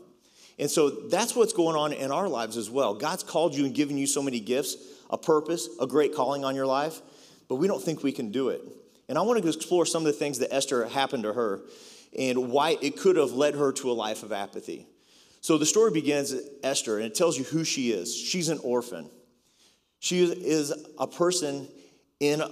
[0.57, 2.93] And so that's what's going on in our lives as well.
[2.93, 4.77] God's called you and given you so many gifts,
[5.09, 7.01] a purpose, a great calling on your life,
[7.49, 8.61] but we don't think we can do it.
[9.09, 11.61] And I want to explore some of the things that Esther happened to her
[12.17, 14.87] and why it could have led her to a life of apathy.
[15.41, 18.15] So the story begins at Esther, and it tells you who she is.
[18.15, 19.09] She's an orphan.
[19.99, 21.67] She is a person
[22.19, 22.45] in a,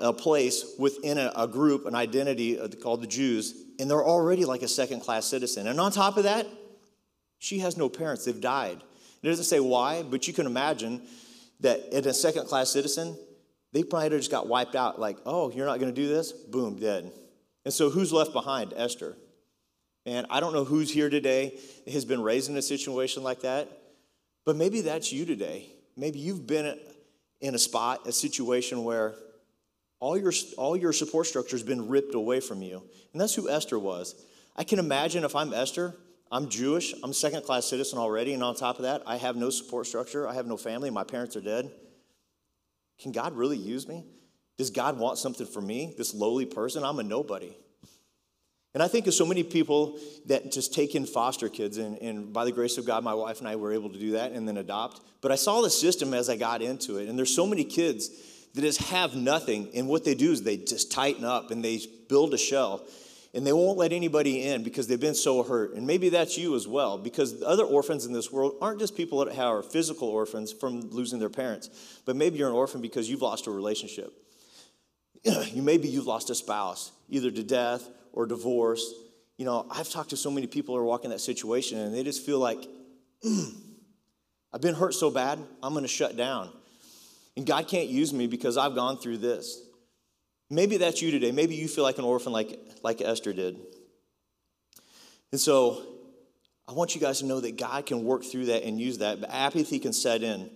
[0.00, 4.44] a place within a, a group, an identity uh, called the Jews, and they're already
[4.44, 5.66] like a second class citizen.
[5.66, 6.46] And on top of that,
[7.38, 8.82] she has no parents, they've died.
[9.22, 11.02] It doesn't say why, but you can imagine
[11.60, 13.16] that in a second class citizen,
[13.72, 16.32] they probably just got wiped out, like, oh, you're not going to do this?
[16.32, 17.12] Boom, dead.
[17.64, 18.72] And so who's left behind?
[18.76, 19.16] Esther.
[20.06, 23.42] And I don't know who's here today that has been raised in a situation like
[23.42, 23.68] that,
[24.46, 25.66] but maybe that's you today.
[25.96, 26.78] Maybe you've been
[27.40, 29.14] in a spot, a situation where
[29.98, 32.82] all your, all your support structure has been ripped away from you.
[33.12, 34.14] And that's who Esther was.
[34.56, 35.94] I can imagine if I'm Esther,
[36.32, 39.50] I'm Jewish, I'm second class citizen already, and on top of that, I have no
[39.50, 41.70] support structure, I have no family, my parents are dead.
[43.00, 44.04] Can God really use me?
[44.60, 46.84] Does God want something for me, this lowly person?
[46.84, 47.56] I'm a nobody.
[48.74, 52.30] And I think of so many people that just take in foster kids, and, and,
[52.30, 54.46] by the grace of God, my wife and I were able to do that and
[54.46, 55.00] then adopt.
[55.22, 58.10] But I saw the system as I got into it, and there's so many kids
[58.52, 61.80] that just have nothing, and what they do is they just tighten up and they
[62.10, 62.86] build a shell,
[63.32, 65.72] and they won't let anybody in because they've been so hurt.
[65.72, 69.24] And maybe that's you as well, because other orphans in this world aren't just people
[69.24, 71.70] that are physical orphans from losing their parents,
[72.04, 74.26] but maybe you're an orphan because you've lost a relationship.
[75.52, 78.92] you maybe you've lost a spouse, either to death or divorce.
[79.36, 82.02] You know, I've talked to so many people who are walking that situation and they
[82.02, 82.58] just feel like,
[83.24, 83.54] mm,
[84.52, 86.50] I've been hurt so bad, I'm going to shut down.
[87.36, 89.62] And God can't use me because I've gone through this.
[90.50, 91.30] Maybe that's you today.
[91.30, 93.56] Maybe you feel like an orphan like, like Esther did.
[95.30, 95.86] And so
[96.68, 99.20] I want you guys to know that God can work through that and use that,
[99.20, 100.50] but apathy can set in.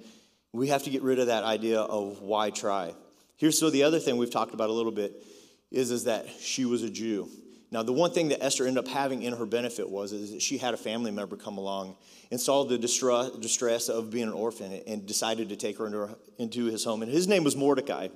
[0.52, 2.94] We have to get rid of that idea of why try.
[3.36, 5.22] Here's so the other thing we've talked about a little bit
[5.70, 7.28] is, is that she was a Jew.
[7.70, 10.40] Now, the one thing that Esther ended up having in her benefit was is that
[10.40, 11.96] she had a family member come along
[12.30, 16.14] and saw the distress of being an orphan and decided to take her into, her
[16.38, 17.02] into his home.
[17.02, 18.08] And his name was Mordecai.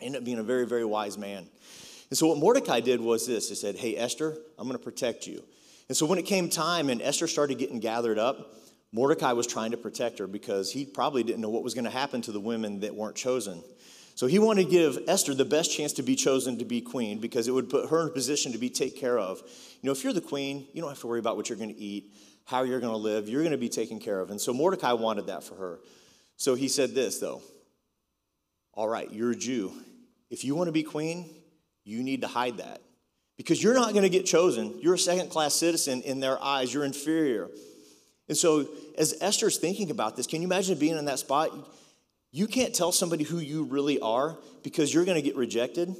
[0.00, 1.46] He ended up being a very, very wise man.
[2.08, 3.50] And so what Mordecai did was this.
[3.50, 5.44] He said, hey, Esther, I'm going to protect you.
[5.88, 8.54] And so when it came time and Esther started getting gathered up,
[8.92, 11.90] Mordecai was trying to protect her because he probably didn't know what was going to
[11.90, 13.62] happen to the women that weren't chosen.
[14.18, 17.20] So he wanted to give Esther the best chance to be chosen to be queen
[17.20, 19.38] because it would put her in a position to be taken care of.
[19.80, 21.72] You know, if you're the queen, you don't have to worry about what you're going
[21.72, 22.12] to eat,
[22.44, 23.28] how you're going to live.
[23.28, 24.32] You're going to be taken care of.
[24.32, 25.78] And so Mordecai wanted that for her.
[26.36, 27.42] So he said this, though
[28.72, 29.72] All right, you're a Jew.
[30.30, 31.30] If you want to be queen,
[31.84, 32.80] you need to hide that
[33.36, 34.80] because you're not going to get chosen.
[34.80, 37.50] You're a second class citizen in their eyes, you're inferior.
[38.26, 38.66] And so,
[38.98, 41.52] as Esther's thinking about this, can you imagine being in that spot?
[42.38, 45.92] You can't tell somebody who you really are because you're going to get rejected.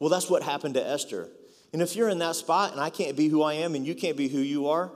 [0.00, 1.28] Well, that's what happened to Esther.
[1.74, 3.94] And if you're in that spot and I can't be who I am and you
[3.94, 4.90] can't be who you are,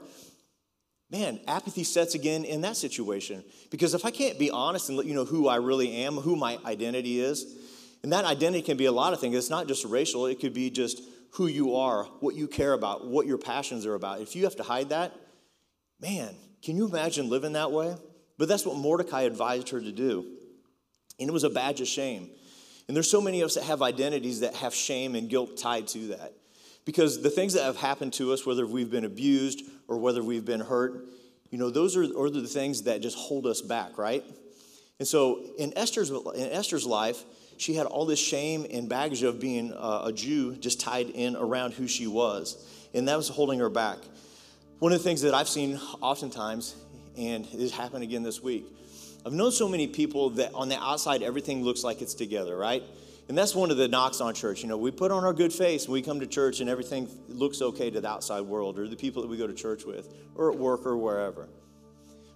[1.11, 3.43] man, apathy sets again in that situation.
[3.69, 6.35] Because if I can't be honest and let you know who I really am, who
[6.35, 7.45] my identity is,
[8.01, 9.35] and that identity can be a lot of things.
[9.35, 13.05] It's not just racial, it could be just who you are, what you care about,
[13.05, 14.21] what your passions are about.
[14.21, 15.13] If you have to hide that,
[16.01, 16.33] man,
[16.63, 17.95] can you imagine living that way?
[18.39, 20.37] But that's what Mordecai advised her to do.
[21.19, 22.29] And it was a badge of shame.
[22.87, 25.87] And there's so many of us that have identities that have shame and guilt tied
[25.89, 26.33] to that.
[26.85, 30.45] Because the things that have happened to us, whether we've been abused or whether we've
[30.45, 31.05] been hurt,
[31.51, 34.23] you know, those are, are the things that just hold us back, right?
[34.97, 37.23] And so in Esther's, in Esther's life,
[37.57, 41.73] she had all this shame and baggage of being a, Jew just tied in around
[41.73, 42.65] who she was.
[42.93, 43.97] And that was holding her back.
[44.79, 46.75] One of the things that I've seen oftentimes,
[47.17, 48.65] and it happened again this week,
[49.29, 52.81] I've known so many people that on the outside everything looks like it's together, right?
[53.27, 54.63] And that's one of the knocks on church.
[54.63, 57.61] You know, we put on our good face we come to church and everything looks
[57.61, 60.51] okay to the outside world or the people that we go to church with or
[60.51, 61.47] at work or wherever.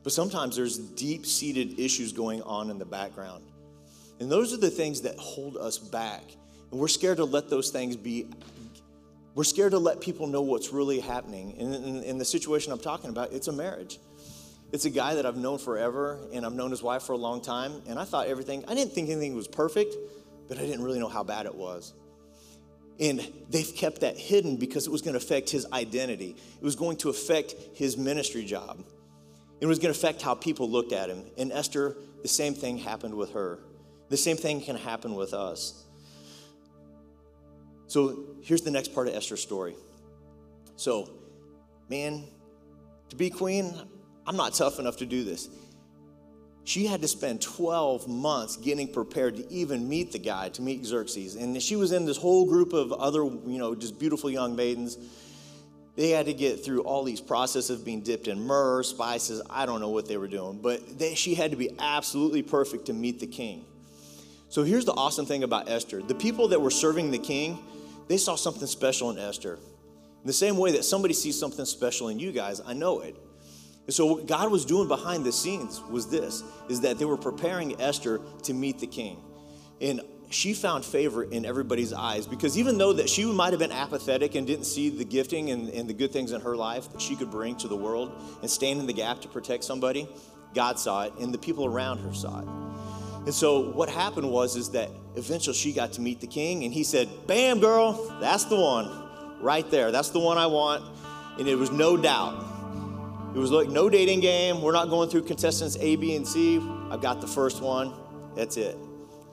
[0.04, 3.44] But sometimes there's deep seated issues going on in the background.
[4.20, 6.22] And those are the things that hold us back.
[6.70, 8.28] And we're scared to let those things be,
[9.34, 11.56] we're scared to let people know what's really happening.
[11.58, 13.98] And in the situation I'm talking about, it's a marriage.
[14.74, 17.42] It's a guy that I've known forever, and I've known his wife for a long
[17.42, 17.84] time.
[17.88, 19.96] And I thought everything, I didn't think anything was perfect,
[20.50, 21.94] but I didn't really know how bad it was.
[23.00, 23.22] And
[23.52, 26.36] they've kept that hidden because it was going to affect his identity.
[26.60, 28.84] It was going to affect his ministry job.
[29.62, 31.24] It was going to affect how people looked at him.
[31.38, 33.60] And Esther, the same thing happened with her.
[34.10, 35.84] The same thing can happen with us.
[37.86, 39.76] So here's the next part of Esther's story.
[40.78, 41.12] So,
[41.90, 42.24] man,
[43.10, 43.76] to be queen,
[44.26, 45.50] I'm not tough enough to do this.
[46.66, 50.86] She had to spend 12 months getting prepared to even meet the guy, to meet
[50.86, 51.36] Xerxes.
[51.36, 54.98] And she was in this whole group of other, you know, just beautiful young maidens.
[55.96, 59.42] They had to get through all these processes of being dipped in myrrh, spices.
[59.50, 62.86] I don't know what they were doing, but they, she had to be absolutely perfect
[62.86, 63.66] to meet the king.
[64.48, 67.60] So here's the awesome thing about Esther the people that were serving the king,
[68.08, 69.56] they saw something special in Esther.
[69.56, 73.18] In the same way that somebody sees something special in you guys, I know it.
[73.86, 77.18] And so what God was doing behind the scenes was this is that they were
[77.18, 79.18] preparing Esther to meet the king.
[79.82, 83.72] And she found favor in everybody's eyes because even though that she might have been
[83.72, 87.02] apathetic and didn't see the gifting and, and the good things in her life that
[87.02, 88.12] she could bring to the world
[88.42, 90.08] and stand in the gap to protect somebody,
[90.56, 92.48] God saw it and the people around her saw it.
[93.26, 96.74] And so what happened was is that eventually she got to meet the king and
[96.74, 99.02] he said, "Bam, girl, that's the one.
[99.40, 99.92] Right there.
[99.92, 100.84] That's the one I want."
[101.38, 102.53] And it was no doubt.
[103.34, 104.62] It was like no dating game.
[104.62, 106.58] We're not going through contestants A, B, and C.
[106.92, 107.94] I've got the first one.
[108.36, 108.78] That's it.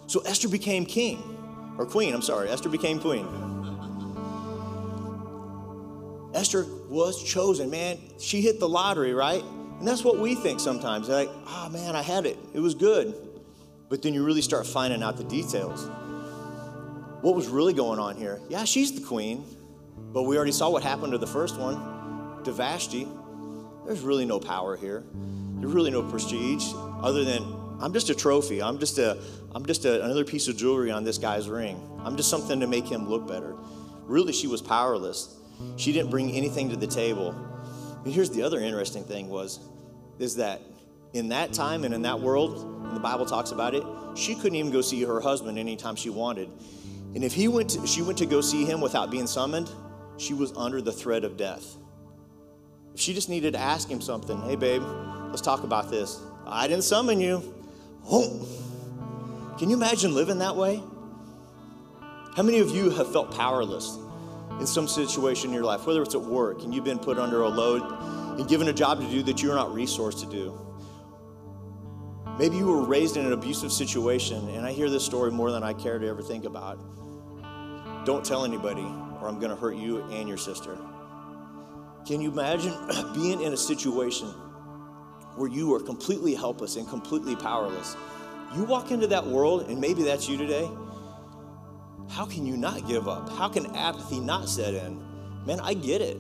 [0.06, 2.48] So Esther became king, or queen, I'm sorry.
[2.48, 3.26] Esther became queen.
[6.34, 7.98] Esther was chosen, man.
[8.18, 9.42] She hit the lottery, right?
[9.78, 11.08] And that's what we think sometimes.
[11.08, 12.38] Like, oh man, I had it.
[12.54, 13.14] It was good.
[13.88, 15.88] But then you really start finding out the details.
[17.22, 18.40] What was really going on here?
[18.48, 19.44] Yeah, she's the queen,
[20.12, 23.06] but we already saw what happened to the first one, to Vashti.
[23.90, 25.02] There's really no power here.
[25.56, 26.64] There's really no prestige
[27.02, 27.42] other than
[27.80, 28.62] I'm just a trophy.
[28.62, 29.18] I'm just a
[29.52, 31.76] I'm just a, another piece of jewelry on this guy's ring.
[32.04, 33.56] I'm just something to make him look better.
[34.04, 35.36] Really, she was powerless.
[35.76, 37.34] She didn't bring anything to the table.
[38.04, 39.58] And here's the other interesting thing was
[40.20, 40.60] is that
[41.12, 43.82] in that time and in that world, and the Bible talks about it,
[44.14, 46.48] she couldn't even go see her husband anytime she wanted.
[47.16, 49.68] And if he went to, she went to go see him without being summoned,
[50.16, 51.76] she was under the threat of death.
[52.94, 54.82] If she just needed to ask him something, hey babe,
[55.28, 56.20] let's talk about this.
[56.46, 57.54] I didn't summon you.
[58.08, 58.46] Oh.
[59.58, 60.82] Can you imagine living that way?
[62.34, 63.98] How many of you have felt powerless
[64.58, 67.42] in some situation in your life, whether it's at work and you've been put under
[67.42, 67.82] a load
[68.38, 70.58] and given a job to do that you're not resourced to do?
[72.38, 75.62] Maybe you were raised in an abusive situation, and I hear this story more than
[75.62, 76.78] I care to ever think about.
[78.06, 78.80] Don't tell anybody,
[79.20, 80.78] or I'm going to hurt you and your sister.
[82.06, 82.74] Can you imagine
[83.14, 84.28] being in a situation
[85.36, 87.96] where you are completely helpless and completely powerless?
[88.56, 90.68] You walk into that world, and maybe that's you today.
[92.08, 93.28] How can you not give up?
[93.30, 95.00] How can apathy not set in?
[95.46, 96.18] Man, I get it.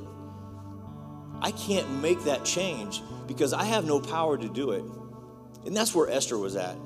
[1.42, 4.84] I can't make that change because I have no power to do it.
[5.66, 6.76] And that's where Esther was at.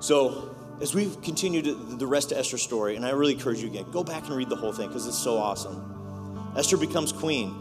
[0.00, 3.68] So, as we continue to the rest of Esther's story, and I really encourage you
[3.68, 6.52] again, go back and read the whole thing because it's so awesome.
[6.56, 7.54] Esther becomes queen,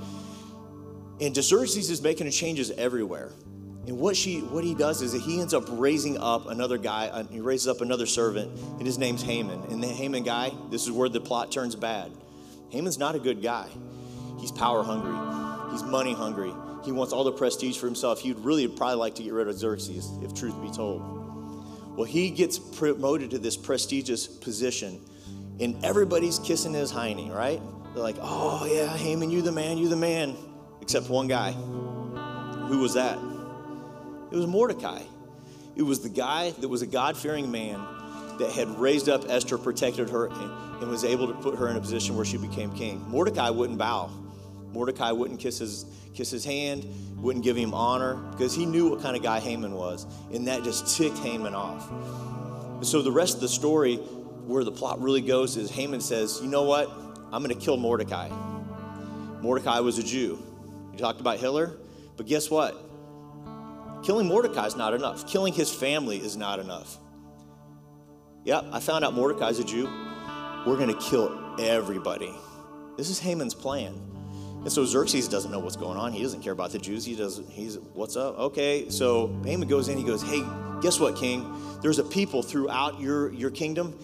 [1.22, 3.32] and Xerxes is making changes everywhere.
[3.86, 7.08] And what she, what he does is that he ends up raising up another guy.
[7.08, 9.62] uh, He raises up another servant, and his name's Haman.
[9.70, 12.12] And the Haman guy, this is where the plot turns bad.
[12.70, 13.68] Haman's not a good guy.
[14.40, 15.72] He's power hungry.
[15.72, 16.54] He's money hungry.
[16.86, 18.22] He wants all the prestige for himself.
[18.22, 21.02] He'd really probably like to get rid of Xerxes, if truth be told.
[21.96, 25.02] Well, he gets promoted to this prestigious position,
[25.60, 27.62] and everybody's kissing his hiney, right?
[27.94, 30.36] They're like, "Oh yeah, Haman, you the man, you the man,"
[30.84, 31.54] except one guy.
[31.54, 33.18] Who was that?
[34.32, 35.02] It was Mordecai.
[35.78, 37.80] It was the guy that was a God fearing man
[38.38, 41.80] that had raised up Esther, protected her, and, was able to put her in a
[41.80, 43.02] position where she became king.
[43.08, 44.12] Mordecai wouldn't bow.
[44.74, 49.02] Mordecai wouldn't kiss his, kiss his hand, wouldn't give him honor, because he knew what
[49.02, 50.06] kind of guy Haman was.
[50.34, 51.88] And that just ticked Haman off.
[52.86, 56.50] So the rest of the story, where the plot really goes, is Haman says, You
[56.50, 56.90] know what?
[57.32, 58.28] I'm going to kill Mordecai.
[59.42, 60.44] Mordecai was a Jew.
[60.94, 61.76] You talked about Hitler,
[62.18, 62.78] but guess what?
[64.04, 65.28] Killing Mordecai is not enough.
[65.28, 66.98] Killing his family is not enough.
[68.44, 69.86] Yep, I found out Mordecai's a Jew.
[70.68, 72.34] We're going to kill everybody.
[72.96, 73.94] This is Haman's plan.
[74.64, 76.14] And so Xerxes doesn't know what's going on.
[76.14, 77.04] He doesn't care about the Jews.
[77.04, 78.38] He doesn't, he's, what's up?
[78.38, 78.90] Okay.
[78.90, 80.44] So Haman goes in, he goes, hey,
[80.82, 81.80] guess what, king?
[81.82, 83.98] There's a people throughout your, your kingdom.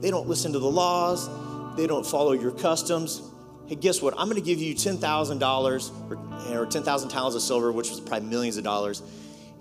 [0.00, 1.28] They don't listen to the laws,
[1.76, 3.22] they don't follow your customs.
[3.70, 4.14] Hey, guess what?
[4.18, 8.28] I'm going to give you $10,000 or, or 10,000 talents of silver, which was probably
[8.28, 9.00] millions of dollars.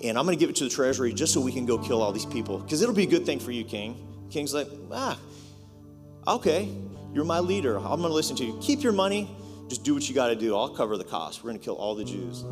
[0.03, 2.01] And I'm going to give it to the treasury just so we can go kill
[2.01, 2.57] all these people.
[2.57, 4.26] Because it'll be a good thing for you, king.
[4.32, 5.16] King's like, ah,
[6.28, 6.74] okay,
[7.14, 7.78] you're my leader.
[7.78, 8.57] I'm going to listen to you.
[8.64, 9.30] Keep your money.
[9.68, 10.57] Just do what you got to do.
[10.57, 11.43] I'll cover the cost.
[11.43, 12.43] We're going to kill all the Jews.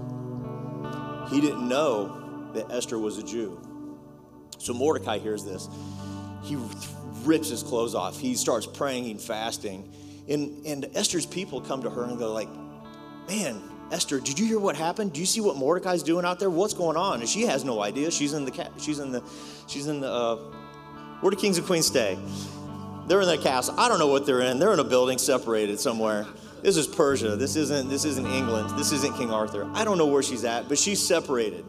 [1.31, 3.59] He didn't know that Esther was a Jew.
[4.59, 5.67] So Mordecai hears this.
[6.43, 6.55] He
[7.23, 8.19] rips his clothes off.
[8.19, 9.91] He starts praying and fasting.
[10.29, 12.49] And, and Esther's people come to her and go like,
[13.27, 13.61] man,
[13.91, 15.13] Esther, did you hear what happened?
[15.13, 16.49] Do you see what Mordecai's doing out there?
[16.49, 17.21] What's going on?
[17.21, 18.11] And she has no idea.
[18.11, 19.23] She's in the she's in the
[19.67, 20.35] she's in the uh,
[21.21, 22.17] where do kings and queens stay?
[23.07, 23.75] They're in the castle.
[23.79, 24.59] I don't know what they're in.
[24.59, 26.27] They're in a building separated somewhere.
[26.61, 27.37] This is Persia.
[27.37, 28.77] This isn't this isn't England.
[28.77, 29.69] This isn't King Arthur.
[29.73, 31.63] I don't know where she's at, but she's separated.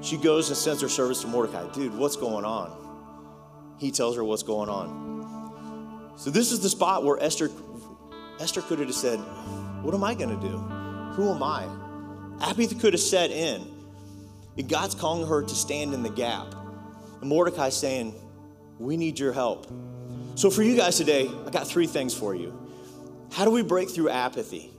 [0.00, 1.70] She goes and sends her service to Mordecai.
[1.72, 3.76] Dude, what's going on?
[3.78, 5.17] He tells her what's going on.
[6.18, 7.48] So this is the spot where Esther
[8.40, 9.18] Esther could have said,
[9.82, 10.58] What am I going to do?
[11.14, 11.68] Who am I?
[12.40, 13.66] Apathy could have set in.
[14.56, 16.54] And God's calling her to stand in the gap.
[17.20, 18.14] And Mordecai's saying,
[18.78, 19.66] We need your help.
[20.34, 22.52] So for you guys today, I got three things for you.
[23.32, 24.72] How do we break through apathy?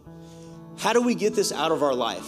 [0.78, 2.28] How do we get this out of our life?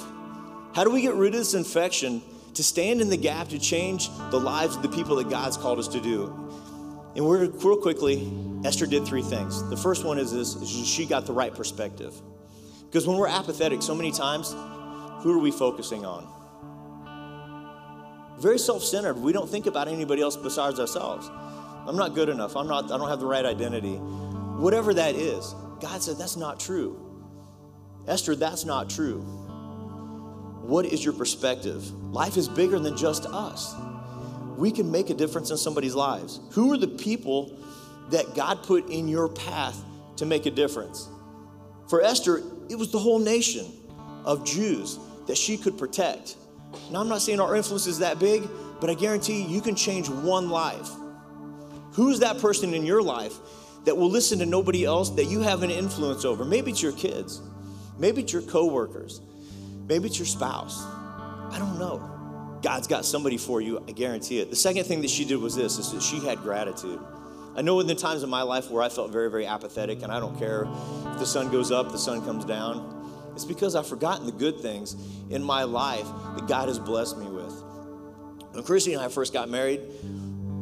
[0.74, 2.22] How do we get rid of this infection
[2.53, 5.80] to stand in the gap to change the lives of the people that God's called
[5.80, 6.41] us to do?
[7.16, 8.32] And we're, real quickly,
[8.64, 9.68] Esther did three things.
[9.70, 12.14] The first one is this is she got the right perspective.
[12.86, 14.51] Because when we're apathetic, so many times,
[15.24, 16.28] who are we focusing on?
[18.39, 19.18] Very self-centered.
[19.18, 21.30] We don't think about anybody else besides ourselves.
[21.88, 22.55] I'm not good enough.
[22.55, 23.95] I'm not, I don't have the right identity.
[23.95, 26.97] Whatever that is, God said that's not true.
[28.07, 29.22] Esther, that's not true.
[30.62, 31.91] What is your perspective?
[32.14, 33.76] Life is bigger than just us.
[34.62, 36.39] We can make a difference in somebody's lives.
[36.51, 37.57] Who are the people
[38.12, 39.84] that God put in your path
[40.18, 41.09] to make a difference?
[41.89, 43.66] For Esther, it was the whole nation
[44.24, 46.36] of Jews that she could protect.
[46.91, 48.47] Now, I'm not saying our influence is that big,
[48.80, 50.89] but I guarantee you, can change one life.
[51.93, 53.34] Who's that person in your life
[53.86, 56.45] that will listen to nobody else that you have an influence over?
[56.45, 57.41] Maybe it's your kids,
[57.97, 59.22] maybe it's your coworkers,
[59.88, 60.84] maybe it's your spouse.
[60.84, 62.20] I don't know.
[62.62, 64.49] God's got somebody for you, I guarantee it.
[64.49, 66.99] The second thing that she did was this is that she had gratitude.
[67.55, 70.12] I know in the times of my life where I felt very, very apathetic and
[70.12, 70.68] I don't care
[71.14, 73.32] if the sun goes up, the sun comes down.
[73.34, 74.95] It's because I've forgotten the good things
[75.30, 76.05] in my life
[76.36, 77.51] that God has blessed me with.
[78.51, 79.82] When Christy and I first got married,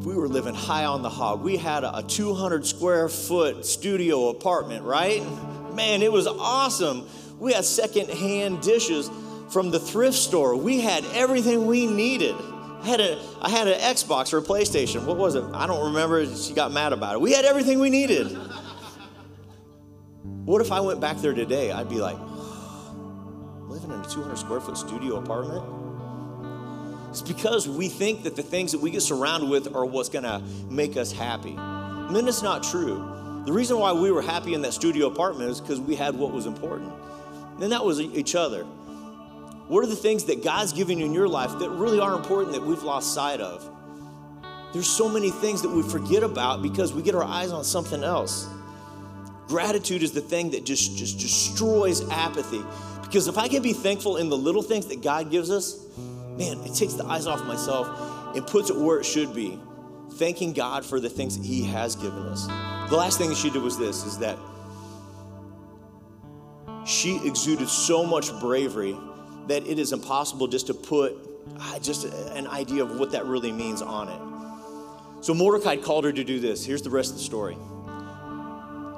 [0.04, 1.44] we were living high on the hog.
[1.44, 5.22] We had a 200 square foot studio apartment, right?
[5.74, 7.08] Man, it was awesome.
[7.40, 9.10] We had secondhand dishes
[9.52, 10.56] from the thrift store.
[10.56, 12.36] We had everything we needed.
[12.82, 15.06] I had, a, I had an Xbox or a PlayStation.
[15.06, 15.44] What was it?
[15.54, 16.26] I don't remember.
[16.36, 17.22] She got mad about it.
[17.22, 18.28] We had everything we needed.
[20.46, 21.72] What if I went back there today?
[21.72, 22.18] I'd be like,
[23.68, 25.64] living in a 200 square foot studio apartment?
[27.10, 30.24] It's because we think that the things that we get surrounded with are what's going
[30.24, 31.56] to make us happy.
[31.58, 33.44] And then it's not true.
[33.46, 36.32] The reason why we were happy in that studio apartment is because we had what
[36.32, 36.94] was important.
[37.60, 38.66] And that was each other.
[39.70, 42.54] What are the things that God's given you in your life that really are important
[42.54, 43.64] that we've lost sight of?
[44.74, 48.04] There's so many things that we forget about because we get our eyes on something
[48.04, 48.48] else.
[49.48, 52.64] Gratitude is the thing that just, just destroys apathy.
[53.04, 56.58] Because if I can be thankful in the little things that God gives us, man,
[56.62, 59.60] it takes the eyes off myself and puts it where it should be.
[60.14, 62.48] Thanking God for the things that He has given us.
[62.90, 64.40] The last thing she did was this is that
[66.88, 68.98] she exuded so much bravery
[69.50, 71.16] that it is impossible just to put
[71.60, 75.26] uh, just an idea of what that really means on it.
[75.26, 76.66] So Mordecai called her to do this.
[76.66, 77.58] Here's the rest of the story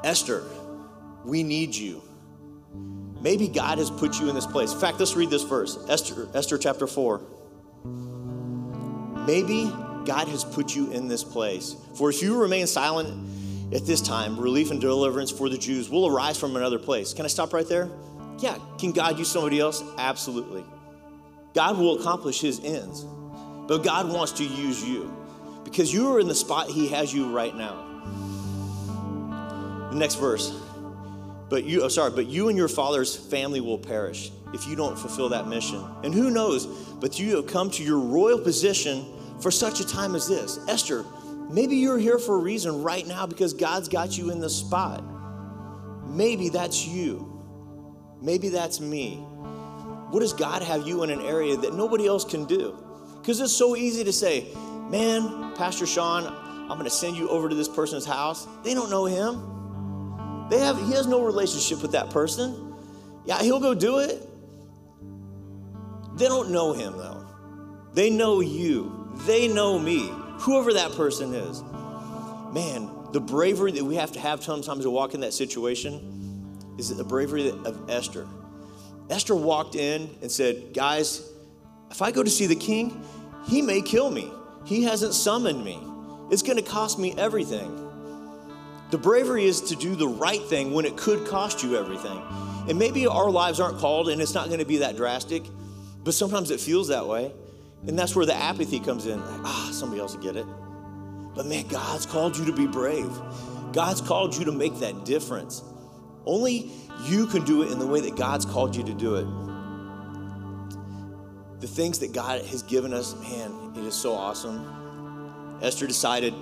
[0.04, 0.44] Esther,
[1.26, 2.02] we need you.
[3.22, 4.74] Maybe God has put you in this place.
[4.74, 7.22] In fact, let's read this verse Esther, Esther chapter 4.
[9.28, 9.66] Maybe
[10.06, 11.76] God has put you in this place.
[11.96, 16.08] For if you remain silent at this time, relief and deliverance for the Jews will
[16.08, 17.14] arise from another place.
[17.14, 17.90] Can I stop right there?
[18.42, 18.58] Yeah.
[18.80, 19.84] Can God use somebody else?
[19.98, 20.66] Absolutely.
[21.54, 23.06] God will accomplish his ends.
[23.68, 25.16] But God wants to use you
[25.64, 27.88] because you are in the spot he has you right now.
[29.92, 30.52] The next verse.
[31.50, 34.98] But you, oh, sorry, but you and your father's family will perish if you don't
[34.98, 35.86] fulfill that mission.
[36.04, 39.06] And who knows, but you have come to your royal position
[39.40, 40.60] for such a time as this.
[40.68, 41.06] Esther,
[41.50, 45.04] maybe you're here for a reason right now because God's got you in the spot.
[46.08, 47.31] Maybe that's you.
[48.22, 49.16] Maybe that's me.
[50.12, 52.78] What does God have you in an area that nobody else can do?
[53.20, 54.48] Because it's so easy to say,
[54.90, 58.48] man, Pastor Sean, I'm going to send you over to this person's house.
[58.64, 60.48] They don't know him.
[60.50, 62.76] They have, he has no relationship with that person.
[63.26, 64.28] Yeah, he'll go do it.
[66.16, 67.26] They don't know him though.
[67.94, 69.12] They know you.
[69.26, 70.12] They know me.
[70.40, 71.64] Whoever that person is.
[72.52, 76.21] Man, the bravery that we have to have sometimes to walk in that situation
[76.90, 78.28] is the bravery of Esther.
[79.10, 81.30] Esther walked in and said, Guys,
[81.92, 83.06] if I go to see the king,
[83.48, 84.32] he may kill me.
[84.66, 85.80] He hasn't summoned me.
[86.32, 87.78] It's going to cost me everything.
[88.92, 92.22] The bravery is to do the right thing when it could cost you everything.
[92.68, 95.44] And maybe our lives aren't called and it's not going to be that drastic,
[96.04, 97.32] but sometimes it feels that way.
[97.88, 99.20] And that's where the apathy comes in.
[99.20, 100.46] Like, ah, somebody else will get it.
[101.34, 103.10] But man, God's called you to be brave.
[103.72, 105.64] God's called you to make that difference.
[106.26, 106.72] Only
[107.06, 109.26] you can do it in the way that God's called you to do it.
[111.60, 115.60] The things that God has given us, man, it is so awesome.
[115.62, 116.34] Esther decided,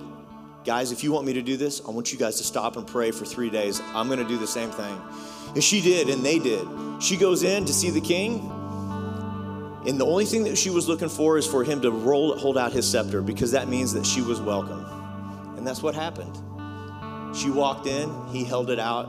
[0.64, 2.88] guys, if you want me to do this, I want you guys to stop and
[2.88, 3.82] pray for three days.
[3.94, 5.02] I'm going to do the same thing.
[5.56, 6.66] And she did, and they did.
[7.02, 8.50] She goes in to see the king,
[9.86, 12.58] and the only thing that she was looking for is for him to roll, hold
[12.58, 14.86] out his scepter because that means that she was welcome.
[15.58, 16.36] And that's what happened.
[17.36, 19.08] She walked in, he held it out.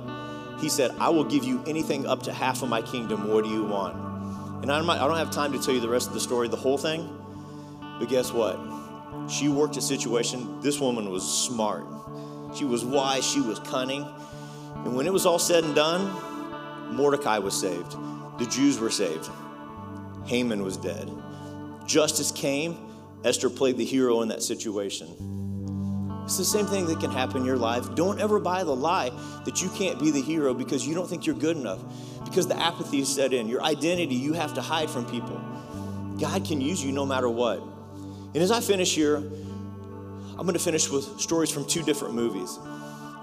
[0.61, 3.29] He said, I will give you anything up to half of my kingdom.
[3.29, 3.97] What do you want?
[4.63, 6.77] And I don't have time to tell you the rest of the story, the whole
[6.77, 7.09] thing.
[7.99, 8.59] But guess what?
[9.31, 10.61] She worked a situation.
[10.61, 11.85] This woman was smart.
[12.55, 13.25] She was wise.
[13.27, 14.07] She was cunning.
[14.85, 17.97] And when it was all said and done, Mordecai was saved.
[18.39, 19.29] The Jews were saved.
[20.27, 21.11] Haman was dead.
[21.87, 22.77] Justice came.
[23.25, 25.09] Esther played the hero in that situation.
[26.31, 27.93] It's the same thing that can happen in your life.
[27.97, 29.11] Don't ever buy the lie
[29.45, 31.81] that you can't be the hero because you don't think you're good enough,
[32.25, 33.49] because the apathy is set in.
[33.49, 35.41] Your identity, you have to hide from people.
[36.21, 37.61] God can use you no matter what.
[38.33, 42.61] And as I finish here, I'm going to finish with stories from two different movies.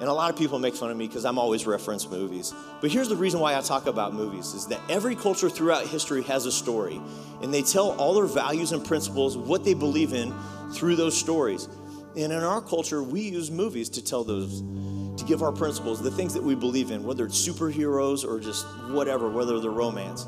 [0.02, 2.54] And a lot of people make fun of me because I'm always reference movies.
[2.82, 6.24] But here's the reason why I talk about movies is that every culture throughout history
[6.24, 7.00] has a story.
[7.42, 10.34] And they tell all their values and principles, what they believe in,
[10.74, 11.70] through those stories.
[12.16, 16.12] And in our culture, we use movies to tell those, to give our principles, the
[16.12, 20.26] things that we believe in, whether it's superheroes or just whatever, whether they're romance.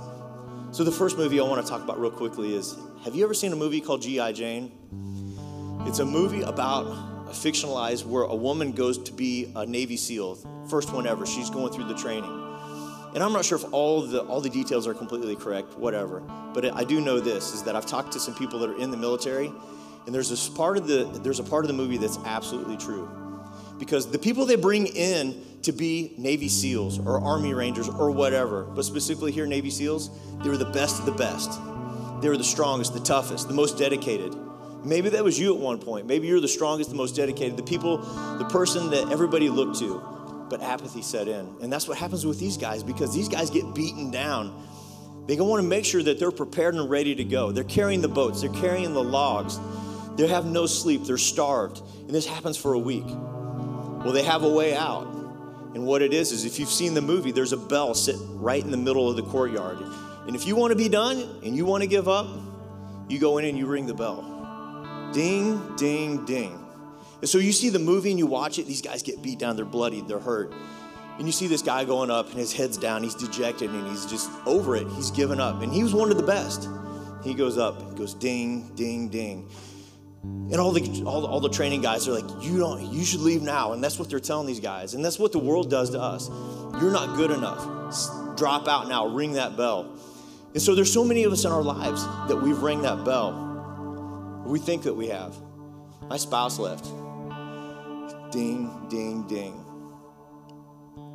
[0.71, 3.33] So the first movie I want to talk about real quickly is have you ever
[3.33, 4.33] seen a movie called G.I.
[4.33, 4.71] Jane?
[5.87, 10.67] It's a movie about a fictionalized where a woman goes to be a Navy SEAL,
[10.69, 11.25] first one ever.
[11.25, 12.49] She's going through the training.
[13.15, 16.19] And I'm not sure if all the all the details are completely correct, whatever.
[16.53, 18.91] But I do know this is that I've talked to some people that are in
[18.91, 19.51] the military,
[20.05, 23.09] and there's this part of the there's a part of the movie that's absolutely true.
[23.77, 28.63] Because the people they bring in to be Navy SEALs or Army Rangers or whatever,
[28.63, 30.09] but specifically here Navy SEALs,
[30.43, 31.51] they were the best of the best.
[32.21, 34.35] They were the strongest, the toughest, the most dedicated.
[34.83, 36.07] Maybe that was you at one point.
[36.07, 40.01] Maybe you're the strongest, the most dedicated, the people, the person that everybody looked to.
[40.49, 41.55] But apathy set in.
[41.61, 44.65] And that's what happens with these guys because these guys get beaten down.
[45.27, 47.51] They want to make sure that they're prepared and ready to go.
[47.51, 49.59] They're carrying the boats, they're carrying the logs.
[50.19, 51.81] They have no sleep, they're starved.
[52.01, 53.05] And this happens for a week.
[53.07, 55.07] Well, they have a way out.
[55.73, 58.61] And what it is, is if you've seen the movie, there's a bell sit right
[58.61, 59.77] in the middle of the courtyard.
[60.27, 62.27] And if you want to be done and you want to give up,
[63.07, 65.09] you go in and you ring the bell.
[65.13, 66.65] Ding, ding, ding.
[67.21, 69.55] And so you see the movie and you watch it, these guys get beat down,
[69.55, 70.51] they're bloodied, they're hurt.
[71.17, 74.05] And you see this guy going up and his head's down, he's dejected and he's
[74.05, 75.61] just over it, he's given up.
[75.61, 76.67] And he was one of the best.
[77.23, 79.49] He goes up, goes ding, ding, ding.
[80.23, 83.41] And all the, all all the training guys are like, you don't, you should leave
[83.41, 83.73] now.
[83.73, 84.93] And that's what they're telling these guys.
[84.93, 86.29] And that's what the world does to us.
[86.81, 87.63] You're not good enough.
[88.37, 89.95] Drop out now, ring that bell.
[90.53, 94.43] And so there's so many of us in our lives that we've rang that bell.
[94.45, 95.35] We think that we have.
[96.07, 96.85] My spouse left.
[98.31, 99.65] Ding, ding, ding.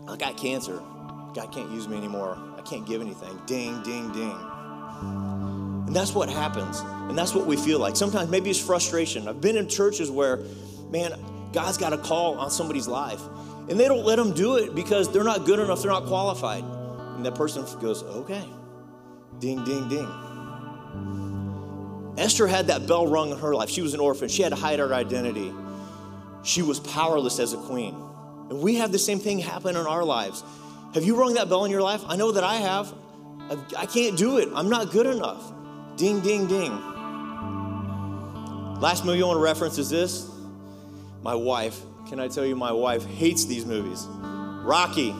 [0.07, 0.80] I got cancer.
[1.34, 2.38] God can't use me anymore.
[2.57, 3.40] I can't give anything.
[3.46, 4.38] Ding, ding, ding.
[5.86, 6.80] And that's what happens.
[7.09, 7.96] And that's what we feel like.
[7.96, 9.28] Sometimes maybe it's frustration.
[9.28, 10.40] I've been in churches where,
[10.90, 11.12] man,
[11.52, 13.20] God's got a call on somebody's life.
[13.68, 16.64] And they don't let them do it because they're not good enough, they're not qualified.
[16.64, 18.44] And that person goes, okay.
[19.38, 20.09] Ding, ding, ding.
[22.18, 23.70] Esther had that bell rung in her life.
[23.70, 24.28] She was an orphan.
[24.28, 25.52] She had to hide her identity.
[26.42, 27.94] She was powerless as a queen.
[28.50, 30.44] And we have the same thing happen in our lives.
[30.94, 32.02] Have you rung that bell in your life?
[32.07, 32.92] I know that I have.
[33.76, 34.48] I can't do it.
[34.55, 35.52] I'm not good enough.
[35.96, 36.72] Ding, ding, ding.
[38.81, 40.31] Last movie I want to reference is this.
[41.22, 44.07] My wife, can I tell you, my wife hates these movies.
[44.64, 45.14] Rocky.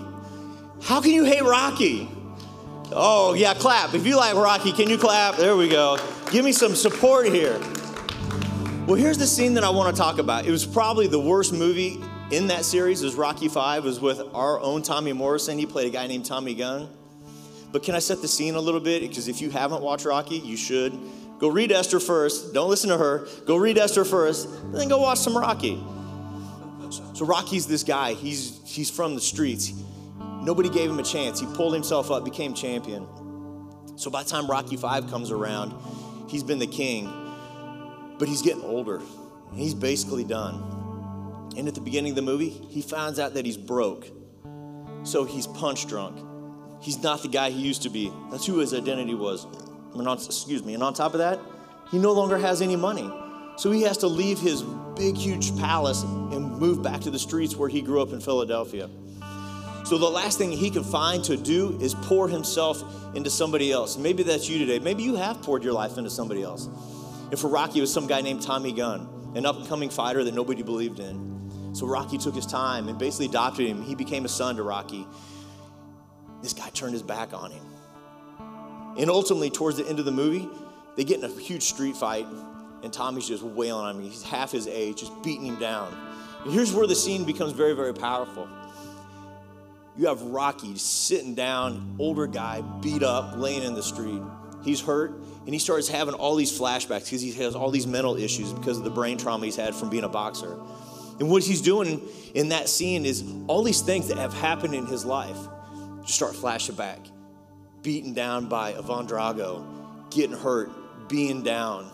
[0.83, 2.09] How can you hate Rocky?
[2.93, 3.95] Oh, yeah, clap.
[3.95, 5.37] If you like Rocky, can you clap?
[5.37, 5.99] There we go.
[6.31, 7.59] Give me some support here.
[8.87, 10.45] Well, here's the scene that I want to talk about.
[10.47, 11.99] It was probably the worst movie
[12.31, 13.03] in that series.
[13.03, 13.85] Was Rocky Five.
[13.85, 15.59] It was with our own Tommy Morrison.
[15.59, 16.89] He played a guy named Tommy Gunn.
[17.73, 19.01] But can I set the scene a little bit?
[19.01, 20.93] Because if you haven't watched Rocky, you should.
[21.39, 22.55] Go read Esther first.
[22.55, 23.27] Don't listen to her.
[23.47, 25.83] Go read Esther first, and then go watch some Rocky.
[27.15, 28.15] So Rocky's this guy.
[28.15, 29.73] He's he's from the streets.
[30.43, 31.41] Nobody gave him a chance.
[31.41, 33.07] He pulled himself up, became champion.
[33.97, 35.73] So by the time Rocky 5 comes around,
[36.29, 37.07] he's been the king,
[38.19, 39.01] but he's getting older.
[39.55, 41.53] He's basically done.
[41.57, 44.07] And at the beginning of the movie, he finds out that he's broke.
[45.05, 46.19] So he's punch drunk.
[46.83, 48.13] He's not the guy he used to be.
[48.31, 49.47] That's who his identity was.
[49.95, 50.75] And excuse me.
[50.75, 51.39] And on top of that,
[51.91, 53.11] he no longer has any money.
[53.57, 54.63] So he has to leave his
[54.97, 58.89] big, huge palace and move back to the streets where he grew up in Philadelphia.
[59.85, 62.83] So the last thing he can find to do is pour himself
[63.15, 63.99] into somebody else.
[63.99, 64.79] Maybe that's you today.
[64.79, 66.69] Maybe you have poured your life into somebody else.
[67.31, 70.63] And for Rocky, it was some guy named Tommy Gunn, an upcoming fighter that nobody
[70.63, 71.75] believed in.
[71.75, 73.83] So Rocky took his time and basically adopted him.
[73.83, 75.07] He became a son to Rocky.
[76.43, 77.65] This guy turned his back on him.
[78.99, 80.49] And ultimately, towards the end of the movie,
[80.97, 82.27] they get in a huge street fight,
[82.83, 84.03] and Tommy's just wailing on him.
[84.03, 85.93] He's half his age, just beating him down.
[86.45, 88.49] And here's where the scene becomes very, very powerful.
[89.97, 94.21] You have Rocky sitting down, older guy, beat up, laying in the street.
[94.65, 95.13] He's hurt,
[95.45, 98.79] and he starts having all these flashbacks because he has all these mental issues because
[98.79, 100.59] of the brain trauma he's had from being a boxer.
[101.21, 102.01] And what he's doing
[102.35, 105.37] in that scene is all these things that have happened in his life
[106.03, 106.99] just start flashing back.
[107.85, 109.63] Beaten down by Ivan Drago,
[110.11, 110.71] getting hurt,
[111.09, 111.87] being down.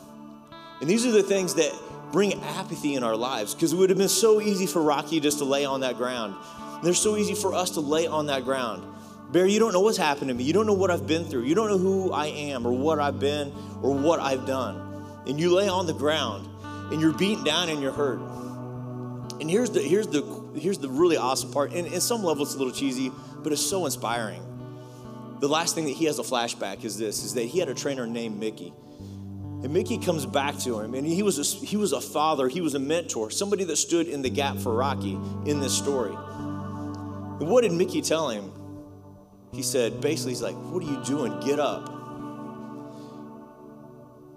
[0.80, 1.72] And these are the things that
[2.12, 5.38] bring apathy in our lives because it would have been so easy for Rocky just
[5.38, 6.36] to lay on that ground.
[6.84, 8.84] They're so easy for us to lay on that ground.
[9.32, 10.45] Barry, you don't know what's happened to me.
[10.45, 11.43] You don't know what I've been through.
[11.43, 15.05] You don't know who I am or what I've been or what I've done.
[15.26, 16.49] And you lay on the ground
[16.93, 18.20] and you're beaten down and you're hurt.
[19.41, 20.22] And here's the here's the
[20.55, 21.72] here's the really awesome part.
[21.72, 23.11] And in some level it's a little cheesy,
[23.43, 24.43] but it's so inspiring.
[25.41, 27.74] The last thing that he has a flashback is this is that he had a
[27.74, 28.74] trainer named Mickey.
[29.62, 32.61] And Mickey comes back to him, and he was, a, he was a father, he
[32.61, 36.14] was a mentor, somebody that stood in the gap for Rocky in this story.
[36.14, 38.53] And what did Mickey tell him?
[39.53, 41.41] He said, basically, he's like, What are you doing?
[41.41, 41.88] Get up.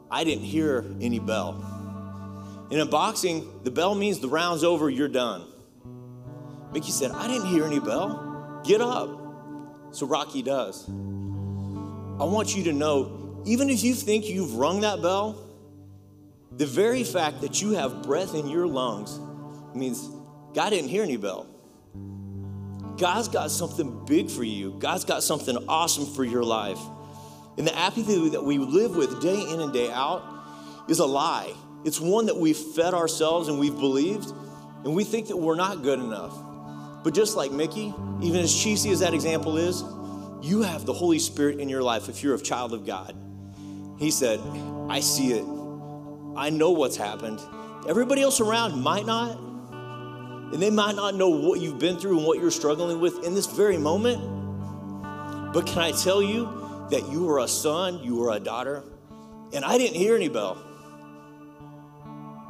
[0.09, 1.61] I didn't hear any bell.
[2.69, 5.45] And in boxing, the bell means the round's over, you're done.
[6.71, 8.61] Mickey said, I didn't hear any bell.
[8.65, 9.22] Get up.
[9.93, 10.89] So Rocky does.
[10.89, 15.37] I want you to know, even if you think you've rung that bell,
[16.51, 19.19] the very fact that you have breath in your lungs
[19.75, 20.09] means
[20.53, 21.47] God didn't hear any bell.
[22.97, 24.75] God's got something big for you.
[24.79, 26.79] God's got something awesome for your life.
[27.57, 30.23] And the apathy that we live with day in and day out
[30.87, 31.53] is a lie.
[31.85, 34.31] It's one that we've fed ourselves and we've believed,
[34.83, 36.33] and we think that we're not good enough.
[37.03, 39.83] But just like Mickey, even as cheesy as that example is,
[40.41, 43.15] you have the Holy Spirit in your life if you're a child of God.
[43.99, 44.39] He said,
[44.89, 45.45] I see it.
[46.35, 47.39] I know what's happened.
[47.87, 52.27] Everybody else around might not, and they might not know what you've been through and
[52.27, 54.21] what you're struggling with in this very moment.
[55.53, 58.83] But can I tell you that you are a son, you are a daughter,
[59.53, 60.57] and I didn't hear any bell.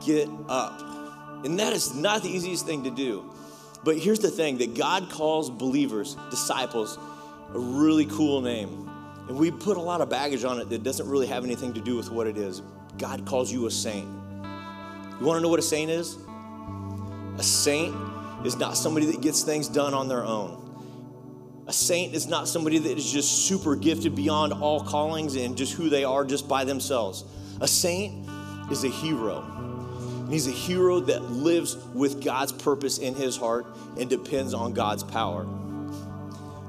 [0.05, 0.79] Get up.
[1.45, 3.32] And that is not the easiest thing to do.
[3.83, 6.97] But here's the thing that God calls believers, disciples,
[7.53, 8.89] a really cool name.
[9.27, 11.81] And we put a lot of baggage on it that doesn't really have anything to
[11.81, 12.61] do with what it is.
[12.97, 14.07] God calls you a saint.
[15.19, 16.17] You want to know what a saint is?
[17.37, 17.95] A saint
[18.45, 20.59] is not somebody that gets things done on their own.
[21.67, 25.73] A saint is not somebody that is just super gifted beyond all callings and just
[25.73, 27.23] who they are just by themselves.
[27.61, 28.27] A saint
[28.69, 29.62] is a hero.
[30.33, 33.67] He's a hero that lives with God's purpose in his heart
[33.99, 35.43] and depends on God's power.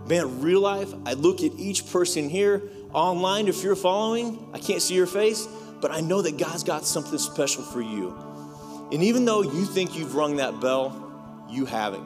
[0.07, 2.63] Man, real life, I look at each person here
[2.93, 4.51] online if you're following.
[4.53, 5.49] I can't see your face,
[5.81, 8.15] but I know that God's got something special for you.
[8.93, 12.05] And even though you think you've rung that bell, you haven't.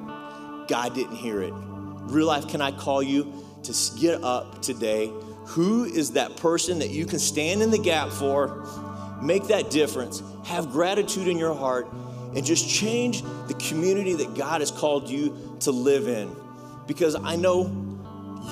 [0.68, 1.52] God didn't hear it.
[1.56, 3.32] Real life, can I call you
[3.64, 5.10] to get up today?
[5.46, 8.64] Who is that person that you can stand in the gap for,
[9.22, 11.88] make that difference, have gratitude in your heart,
[12.34, 16.34] and just change the community that God has called you to live in?
[16.86, 17.88] Because I know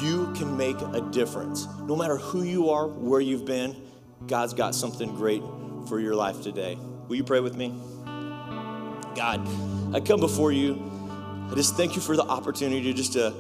[0.01, 1.67] you can make a difference.
[1.83, 3.77] No matter who you are, where you've been,
[4.27, 5.43] God's got something great
[5.89, 6.79] for your life today.
[7.09, 7.69] Will you pray with me?
[9.15, 9.47] God,
[9.95, 10.93] I come before you.
[11.51, 13.33] I just thank you for the opportunity to just to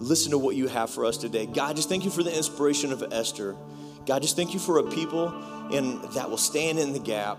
[0.00, 1.46] listen to what you have for us today.
[1.46, 3.54] God, just thank you for the inspiration of Esther.
[4.06, 5.28] God, just thank you for a people
[5.72, 7.38] and that will stand in the gap.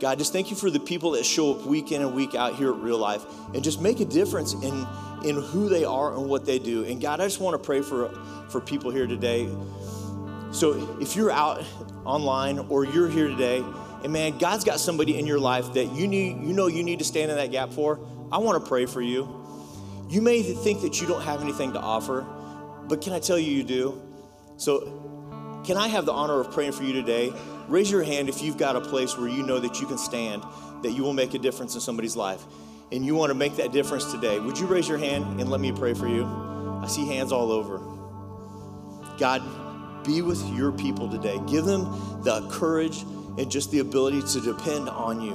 [0.00, 2.56] God, just thank you for the people that show up week in and week out
[2.56, 3.24] here at Real Life
[3.54, 4.86] and just make a difference in,
[5.24, 6.84] in who they are and what they do.
[6.84, 8.08] And God, I just want to pray for,
[8.50, 9.48] for people here today.
[10.50, 11.64] So if you're out
[12.04, 13.64] online or you're here today,
[14.02, 16.98] and man, God's got somebody in your life that you need, you know you need
[16.98, 17.98] to stand in that gap for,
[18.30, 19.42] I want to pray for you.
[20.10, 22.26] You may think that you don't have anything to offer,
[22.88, 24.02] but can I tell you you do?
[24.56, 25.03] So
[25.64, 27.32] can I have the honor of praying for you today?
[27.68, 30.42] Raise your hand if you've got a place where you know that you can stand,
[30.82, 32.44] that you will make a difference in somebody's life.
[32.92, 35.58] and you want to make that difference today, would you raise your hand and let
[35.58, 36.26] me pray for you?
[36.82, 37.78] I see hands all over.
[39.18, 39.42] God,
[40.04, 41.40] be with your people today.
[41.48, 41.84] Give them
[42.22, 43.02] the courage
[43.38, 45.34] and just the ability to depend on you.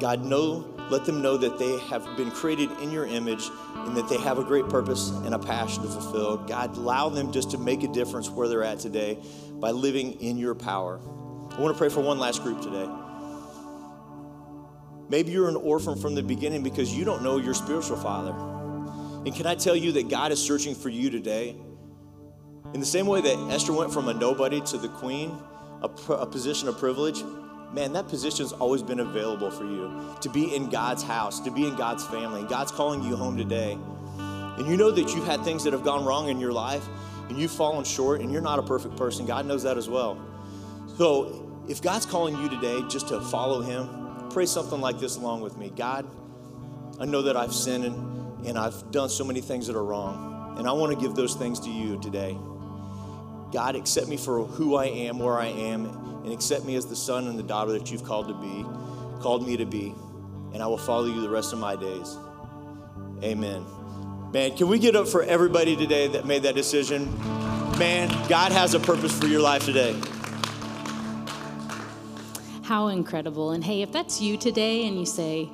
[0.00, 4.08] God, know, let them know that they have been created in your image and that
[4.08, 6.38] they have a great purpose and a passion to fulfill.
[6.38, 9.18] God, allow them just to make a difference where they're at today
[9.60, 10.98] by living in your power.
[11.50, 12.88] I want to pray for one last group today.
[15.08, 18.30] Maybe you're an orphan from the beginning because you don't know your spiritual father.
[19.26, 21.56] And can I tell you that God is searching for you today?
[22.72, 25.36] In the same way that Esther went from a nobody to the queen,
[25.82, 27.22] a, a position of privilege,
[27.72, 31.66] man, that position's always been available for you to be in God's house, to be
[31.66, 32.44] in God's family.
[32.48, 33.76] God's calling you home today.
[34.16, 36.86] And you know that you've had things that have gone wrong in your life
[37.30, 39.24] and you've fallen short and you're not a perfect person.
[39.24, 40.20] God knows that as well.
[40.98, 45.40] So if God's calling you today just to follow Him, pray something like this along
[45.40, 46.06] with me God,
[47.00, 50.56] I know that I've sinned and, and I've done so many things that are wrong.
[50.58, 52.36] And I want to give those things to you today.
[53.52, 55.86] God, accept me for who I am, where I am,
[56.24, 58.64] and accept me as the son and the daughter that you've called to be,
[59.22, 59.94] called me to be,
[60.52, 62.16] and I will follow you the rest of my days.
[63.22, 63.79] Amen.
[64.32, 67.18] Man, can we get up for everybody today that made that decision?
[67.78, 70.00] Man, God has a purpose for your life today.
[72.62, 73.50] How incredible.
[73.50, 75.50] And hey, if that's you today and you say,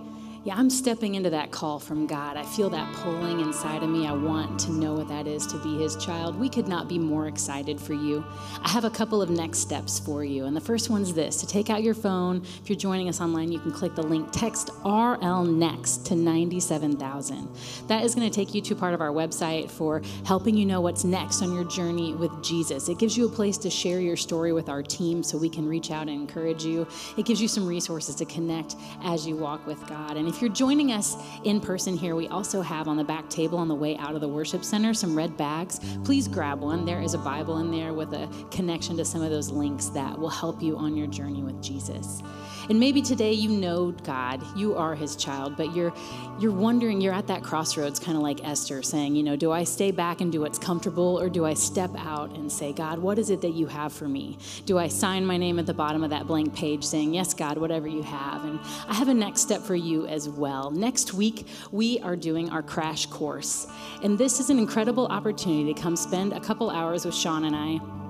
[0.47, 2.37] yeah, I'm stepping into that call from God.
[2.37, 4.07] I feel that pulling inside of me.
[4.07, 6.39] I want to know what that is to be His child.
[6.39, 8.25] We could not be more excited for you.
[8.63, 10.45] I have a couple of next steps for you.
[10.45, 12.45] And the first one's this to take out your phone.
[12.63, 17.49] If you're joining us online, you can click the link, text RL Next to 97,000.
[17.89, 20.81] That is going to take you to part of our website for helping you know
[20.81, 22.89] what's next on your journey with Jesus.
[22.89, 25.67] It gives you a place to share your story with our team so we can
[25.67, 26.87] reach out and encourage you.
[27.17, 30.17] It gives you some resources to connect as you walk with God.
[30.17, 33.59] And if you're joining us in person here, we also have on the back table
[33.59, 35.81] on the way out of the worship center some red bags.
[36.05, 36.85] Please grab one.
[36.85, 40.19] There is a Bible in there with a connection to some of those links that
[40.19, 42.23] will help you on your journey with Jesus.
[42.69, 45.93] And maybe today you know God, you are his child, but you're
[46.39, 49.65] you're wondering, you're at that crossroads kind of like Esther saying, you know, do I
[49.65, 53.19] stay back and do what's comfortable or do I step out and say, God, what
[53.19, 54.37] is it that you have for me?
[54.67, 57.57] Do I sign my name at the bottom of that blank page saying, "Yes, God,
[57.57, 58.59] whatever you have." And
[58.89, 60.73] I have a next step for you as well.
[60.73, 63.69] Next week, we are doing our crash course.
[64.03, 67.55] And this is an incredible opportunity to come spend a couple hours with Sean and
[67.55, 68.06] I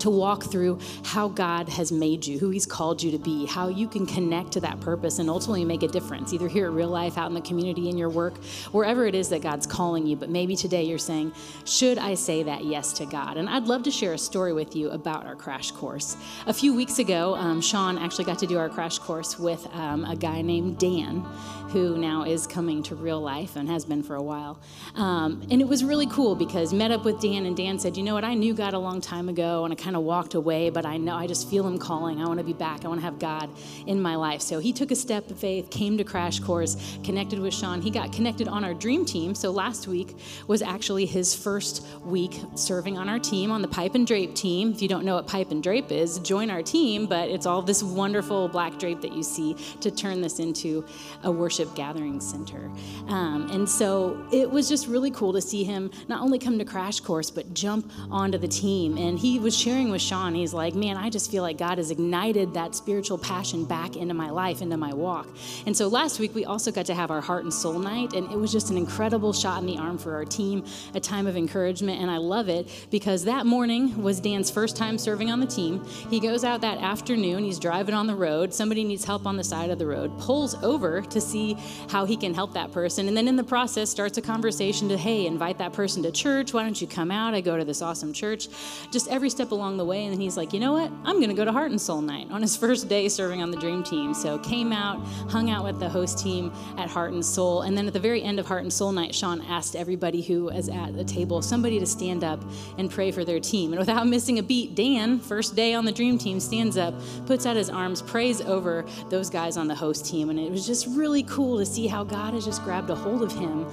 [0.00, 3.68] to walk through how God has made you, who He's called you to be, how
[3.68, 6.88] you can connect to that purpose and ultimately make a difference, either here at real
[6.88, 8.42] life, out in the community, in your work,
[8.72, 10.16] wherever it is that God's calling you.
[10.16, 11.32] But maybe today you're saying,
[11.64, 13.36] Should I say that yes to God?
[13.36, 16.16] And I'd love to share a story with you about our crash course.
[16.46, 20.04] A few weeks ago, um, Sean actually got to do our crash course with um,
[20.04, 21.20] a guy named Dan,
[21.68, 24.58] who now is coming to real life and has been for a while.
[24.94, 28.02] Um, and it was really cool because met up with Dan, and Dan said, You
[28.02, 28.24] know what?
[28.24, 30.96] I knew God a long time ago, and I kind of walked away, but I
[30.96, 32.20] know I just feel Him calling.
[32.20, 32.84] I want to be back.
[32.84, 33.50] I want to have God
[33.86, 34.40] in my life.
[34.40, 37.80] So he took a step of faith, came to Crash Course, connected with Sean.
[37.80, 39.34] He got connected on our dream team.
[39.34, 40.16] So last week
[40.46, 44.72] was actually his first week serving on our team, on the Pipe and Drape team.
[44.72, 47.62] If you don't know what Pipe and Drape is, join our team, but it's all
[47.62, 50.84] this wonderful black drape that you see to turn this into
[51.22, 52.70] a worship gathering center.
[53.08, 56.64] Um, and so it was just really cool to see him not only come to
[56.64, 58.96] Crash Course, but jump onto the team.
[58.96, 61.90] And he was sharing with Sean, he's like, man, I just feel like God has
[61.90, 65.28] ignited that spiritual passion back into my life, into my walk.
[65.66, 68.30] And so last week we also got to have our heart and soul night, and
[68.32, 70.64] it was just an incredible shot in the arm for our team,
[70.94, 72.02] a time of encouragement.
[72.02, 75.84] And I love it because that morning was Dan's first time serving on the team.
[76.10, 79.44] He goes out that afternoon, he's driving on the road, somebody needs help on the
[79.44, 81.56] side of the road, pulls over to see
[81.90, 84.96] how he can help that person, and then in the process starts a conversation to,
[84.96, 86.52] hey, invite that person to church.
[86.52, 87.34] Why don't you come out?
[87.34, 88.48] I go to this awesome church.
[88.90, 90.04] Just every step along the way.
[90.04, 90.90] And then he's like, you know what?
[91.04, 93.50] I'm going to go to Heart and Soul Night on his first day serving on
[93.50, 94.14] the Dream Team.
[94.14, 94.98] So came out,
[95.30, 97.62] hung out with the host team at Heart and Soul.
[97.62, 100.44] And then at the very end of Heart and Soul Night, Sean asked everybody who
[100.44, 102.42] was at the table, somebody to stand up
[102.78, 103.72] and pray for their team.
[103.72, 106.94] And without missing a beat, Dan, first day on the Dream Team, stands up,
[107.26, 110.30] puts out his arms, prays over those guys on the host team.
[110.30, 113.22] And it was just really cool to see how God has just grabbed a hold
[113.22, 113.66] of him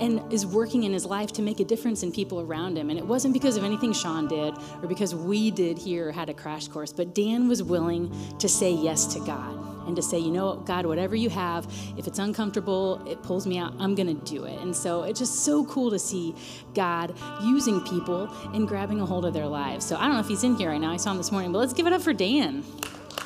[0.00, 2.90] and is working in his life to make a difference in people around him.
[2.90, 6.28] And it wasn't because of anything Sean did or because we did here or had
[6.28, 10.18] a crash course, but Dan was willing to say yes to God and to say,
[10.18, 11.66] you know, God, whatever you have,
[11.96, 14.58] if it's uncomfortable, it pulls me out, I'm going to do it.
[14.60, 16.34] And so it's just so cool to see
[16.74, 19.84] God using people and grabbing a hold of their lives.
[19.84, 20.92] So I don't know if he's in here right now.
[20.92, 22.64] I saw him this morning, but let's give it up for Dan.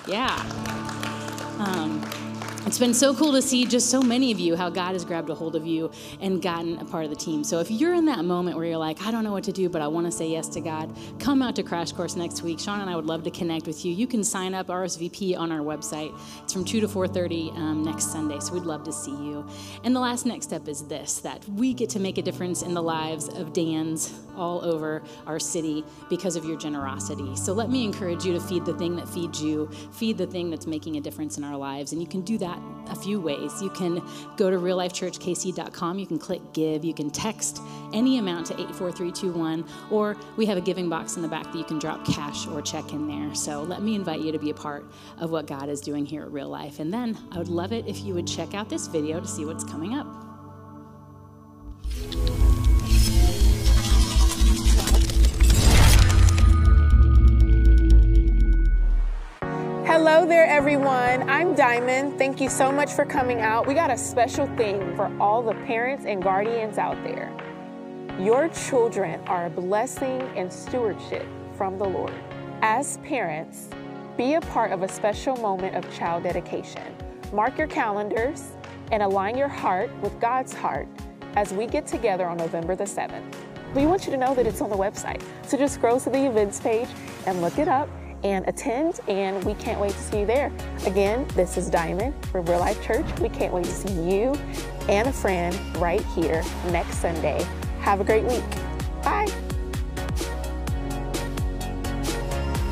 [0.07, 0.35] Yeah.
[1.59, 2.01] Um,
[2.69, 5.31] It's been so cool to see just so many of you how God has grabbed
[5.31, 5.91] a hold of you
[6.21, 7.43] and gotten a part of the team.
[7.43, 9.71] So if you're in that moment where you're like, I don't know what to do,
[9.71, 12.61] but I want to say yes to God, come out to Crash Course next week.
[12.61, 13.95] Sean and I would love to connect with you.
[13.95, 16.15] You can sign up RSVP on our website.
[16.43, 19.47] It's from 2 to 4:30 um, next Sunday, so we'd love to see you.
[19.83, 22.75] And the last next step is this: that we get to make a difference in
[22.75, 27.37] the lives of Dan's all over our city because of your generosity.
[27.37, 30.51] So let me encourage you to feed the thing that feeds you, feed the thing
[30.51, 32.59] that's making a difference in our lives, and you can do that
[32.89, 33.61] a few ways.
[33.61, 34.03] You can
[34.37, 37.61] go to reallifechurchkc.com, you can click give, you can text
[37.93, 41.65] any amount to 84321, or we have a giving box in the back that you
[41.65, 43.35] can drop cash or check in there.
[43.35, 44.85] So let me invite you to be a part
[45.19, 46.79] of what God is doing here at Real Life.
[46.81, 49.45] And then I would love it if you would check out this video to see
[49.45, 50.07] what's coming up.
[59.87, 61.31] Hello there, everyone.
[61.31, 62.19] I'm Diamond.
[62.19, 63.69] Thank you so much for coming out.
[63.69, 67.33] We got a special thing for all the parents and guardians out there.
[68.19, 71.25] Your children are a blessing and stewardship
[71.57, 72.15] from the Lord.
[72.63, 73.69] As parents,
[74.17, 76.97] be a part of a special moment of child dedication.
[77.33, 78.51] Mark your calendars
[78.91, 80.89] and align your heart with God's heart
[81.37, 83.48] as we get together on November the 7th.
[83.75, 85.23] We want you to know that it's on the website.
[85.47, 86.89] So just scroll to the events page
[87.27, 87.89] and look it up
[88.25, 90.51] and attend, and we can't wait to see you there.
[90.87, 93.07] Again, this is Diamond from Real Life Church.
[93.21, 94.35] We can't wait to see you
[94.89, 97.47] and a friend right here next Sunday.
[97.81, 98.43] Have a great week.
[99.05, 99.29] Bye.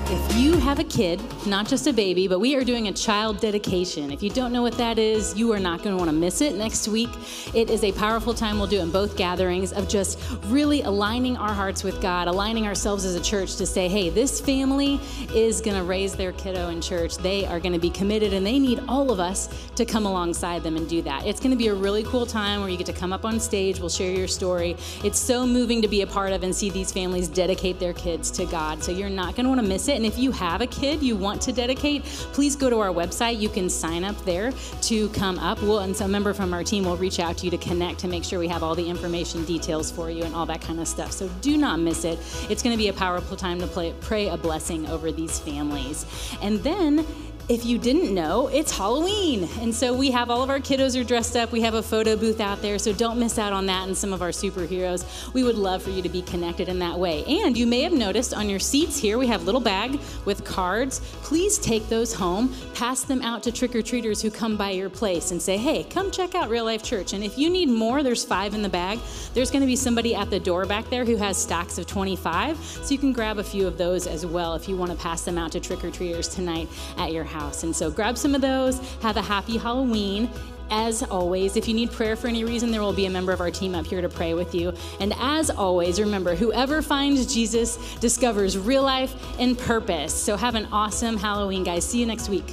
[0.08, 3.38] If you have a kid, not just a baby, but we are doing a child
[3.38, 4.10] dedication.
[4.10, 6.40] If you don't know what that is, you are not going to want to miss
[6.40, 7.10] it next week.
[7.52, 11.52] It is a powerful time we'll do in both gatherings of just really aligning our
[11.52, 14.98] hearts with God, aligning ourselves as a church to say, hey, this family
[15.34, 17.18] is going to raise their kiddo in church.
[17.18, 20.62] They are going to be committed and they need all of us to come alongside
[20.62, 21.26] them and do that.
[21.26, 23.38] It's going to be a really cool time where you get to come up on
[23.38, 24.78] stage, we'll share your story.
[25.04, 28.30] It's so moving to be a part of and see these families dedicate their kids
[28.30, 28.82] to God.
[28.82, 29.96] So you're not going to want to miss it.
[29.96, 33.38] And if you have a kid you want to dedicate, please go to our website.
[33.40, 35.60] You can sign up there to come up.
[35.62, 37.98] We'll, and so a member from our team will reach out to you to connect
[38.00, 40.80] to make sure we have all the information details for you and all that kind
[40.80, 41.12] of stuff.
[41.12, 42.18] So do not miss it.
[42.50, 46.06] It's going to be a powerful time to play, pray a blessing over these families.
[46.42, 47.06] And then
[47.48, 49.48] if you didn't know, it's Halloween.
[49.60, 51.52] And so we have all of our kiddos are dressed up.
[51.52, 52.76] We have a photo booth out there.
[52.76, 55.32] So don't miss out on that and some of our superheroes.
[55.32, 57.24] We would love for you to be connected in that way.
[57.24, 60.98] And you may have noticed on your seats here, we have little bag with cards.
[61.22, 64.90] Please take those home, pass them out to trick or treaters who come by your
[64.90, 67.12] place and say, hey, come check out Real Life Church.
[67.12, 68.98] And if you need more, there's five in the bag.
[69.34, 72.58] There's going to be somebody at the door back there who has stacks of 25.
[72.58, 75.22] So you can grab a few of those as well if you want to pass
[75.22, 76.68] them out to trick or treaters tonight
[76.98, 77.62] at your house house.
[77.62, 80.30] And so grab some of those, have a happy Halloween.
[80.68, 83.40] As always, if you need prayer for any reason, there will be a member of
[83.40, 84.72] our team up here to pray with you.
[84.98, 90.12] And as always, remember whoever finds Jesus discovers real life and purpose.
[90.12, 91.84] So have an awesome Halloween, guys.
[91.84, 92.52] See you next week.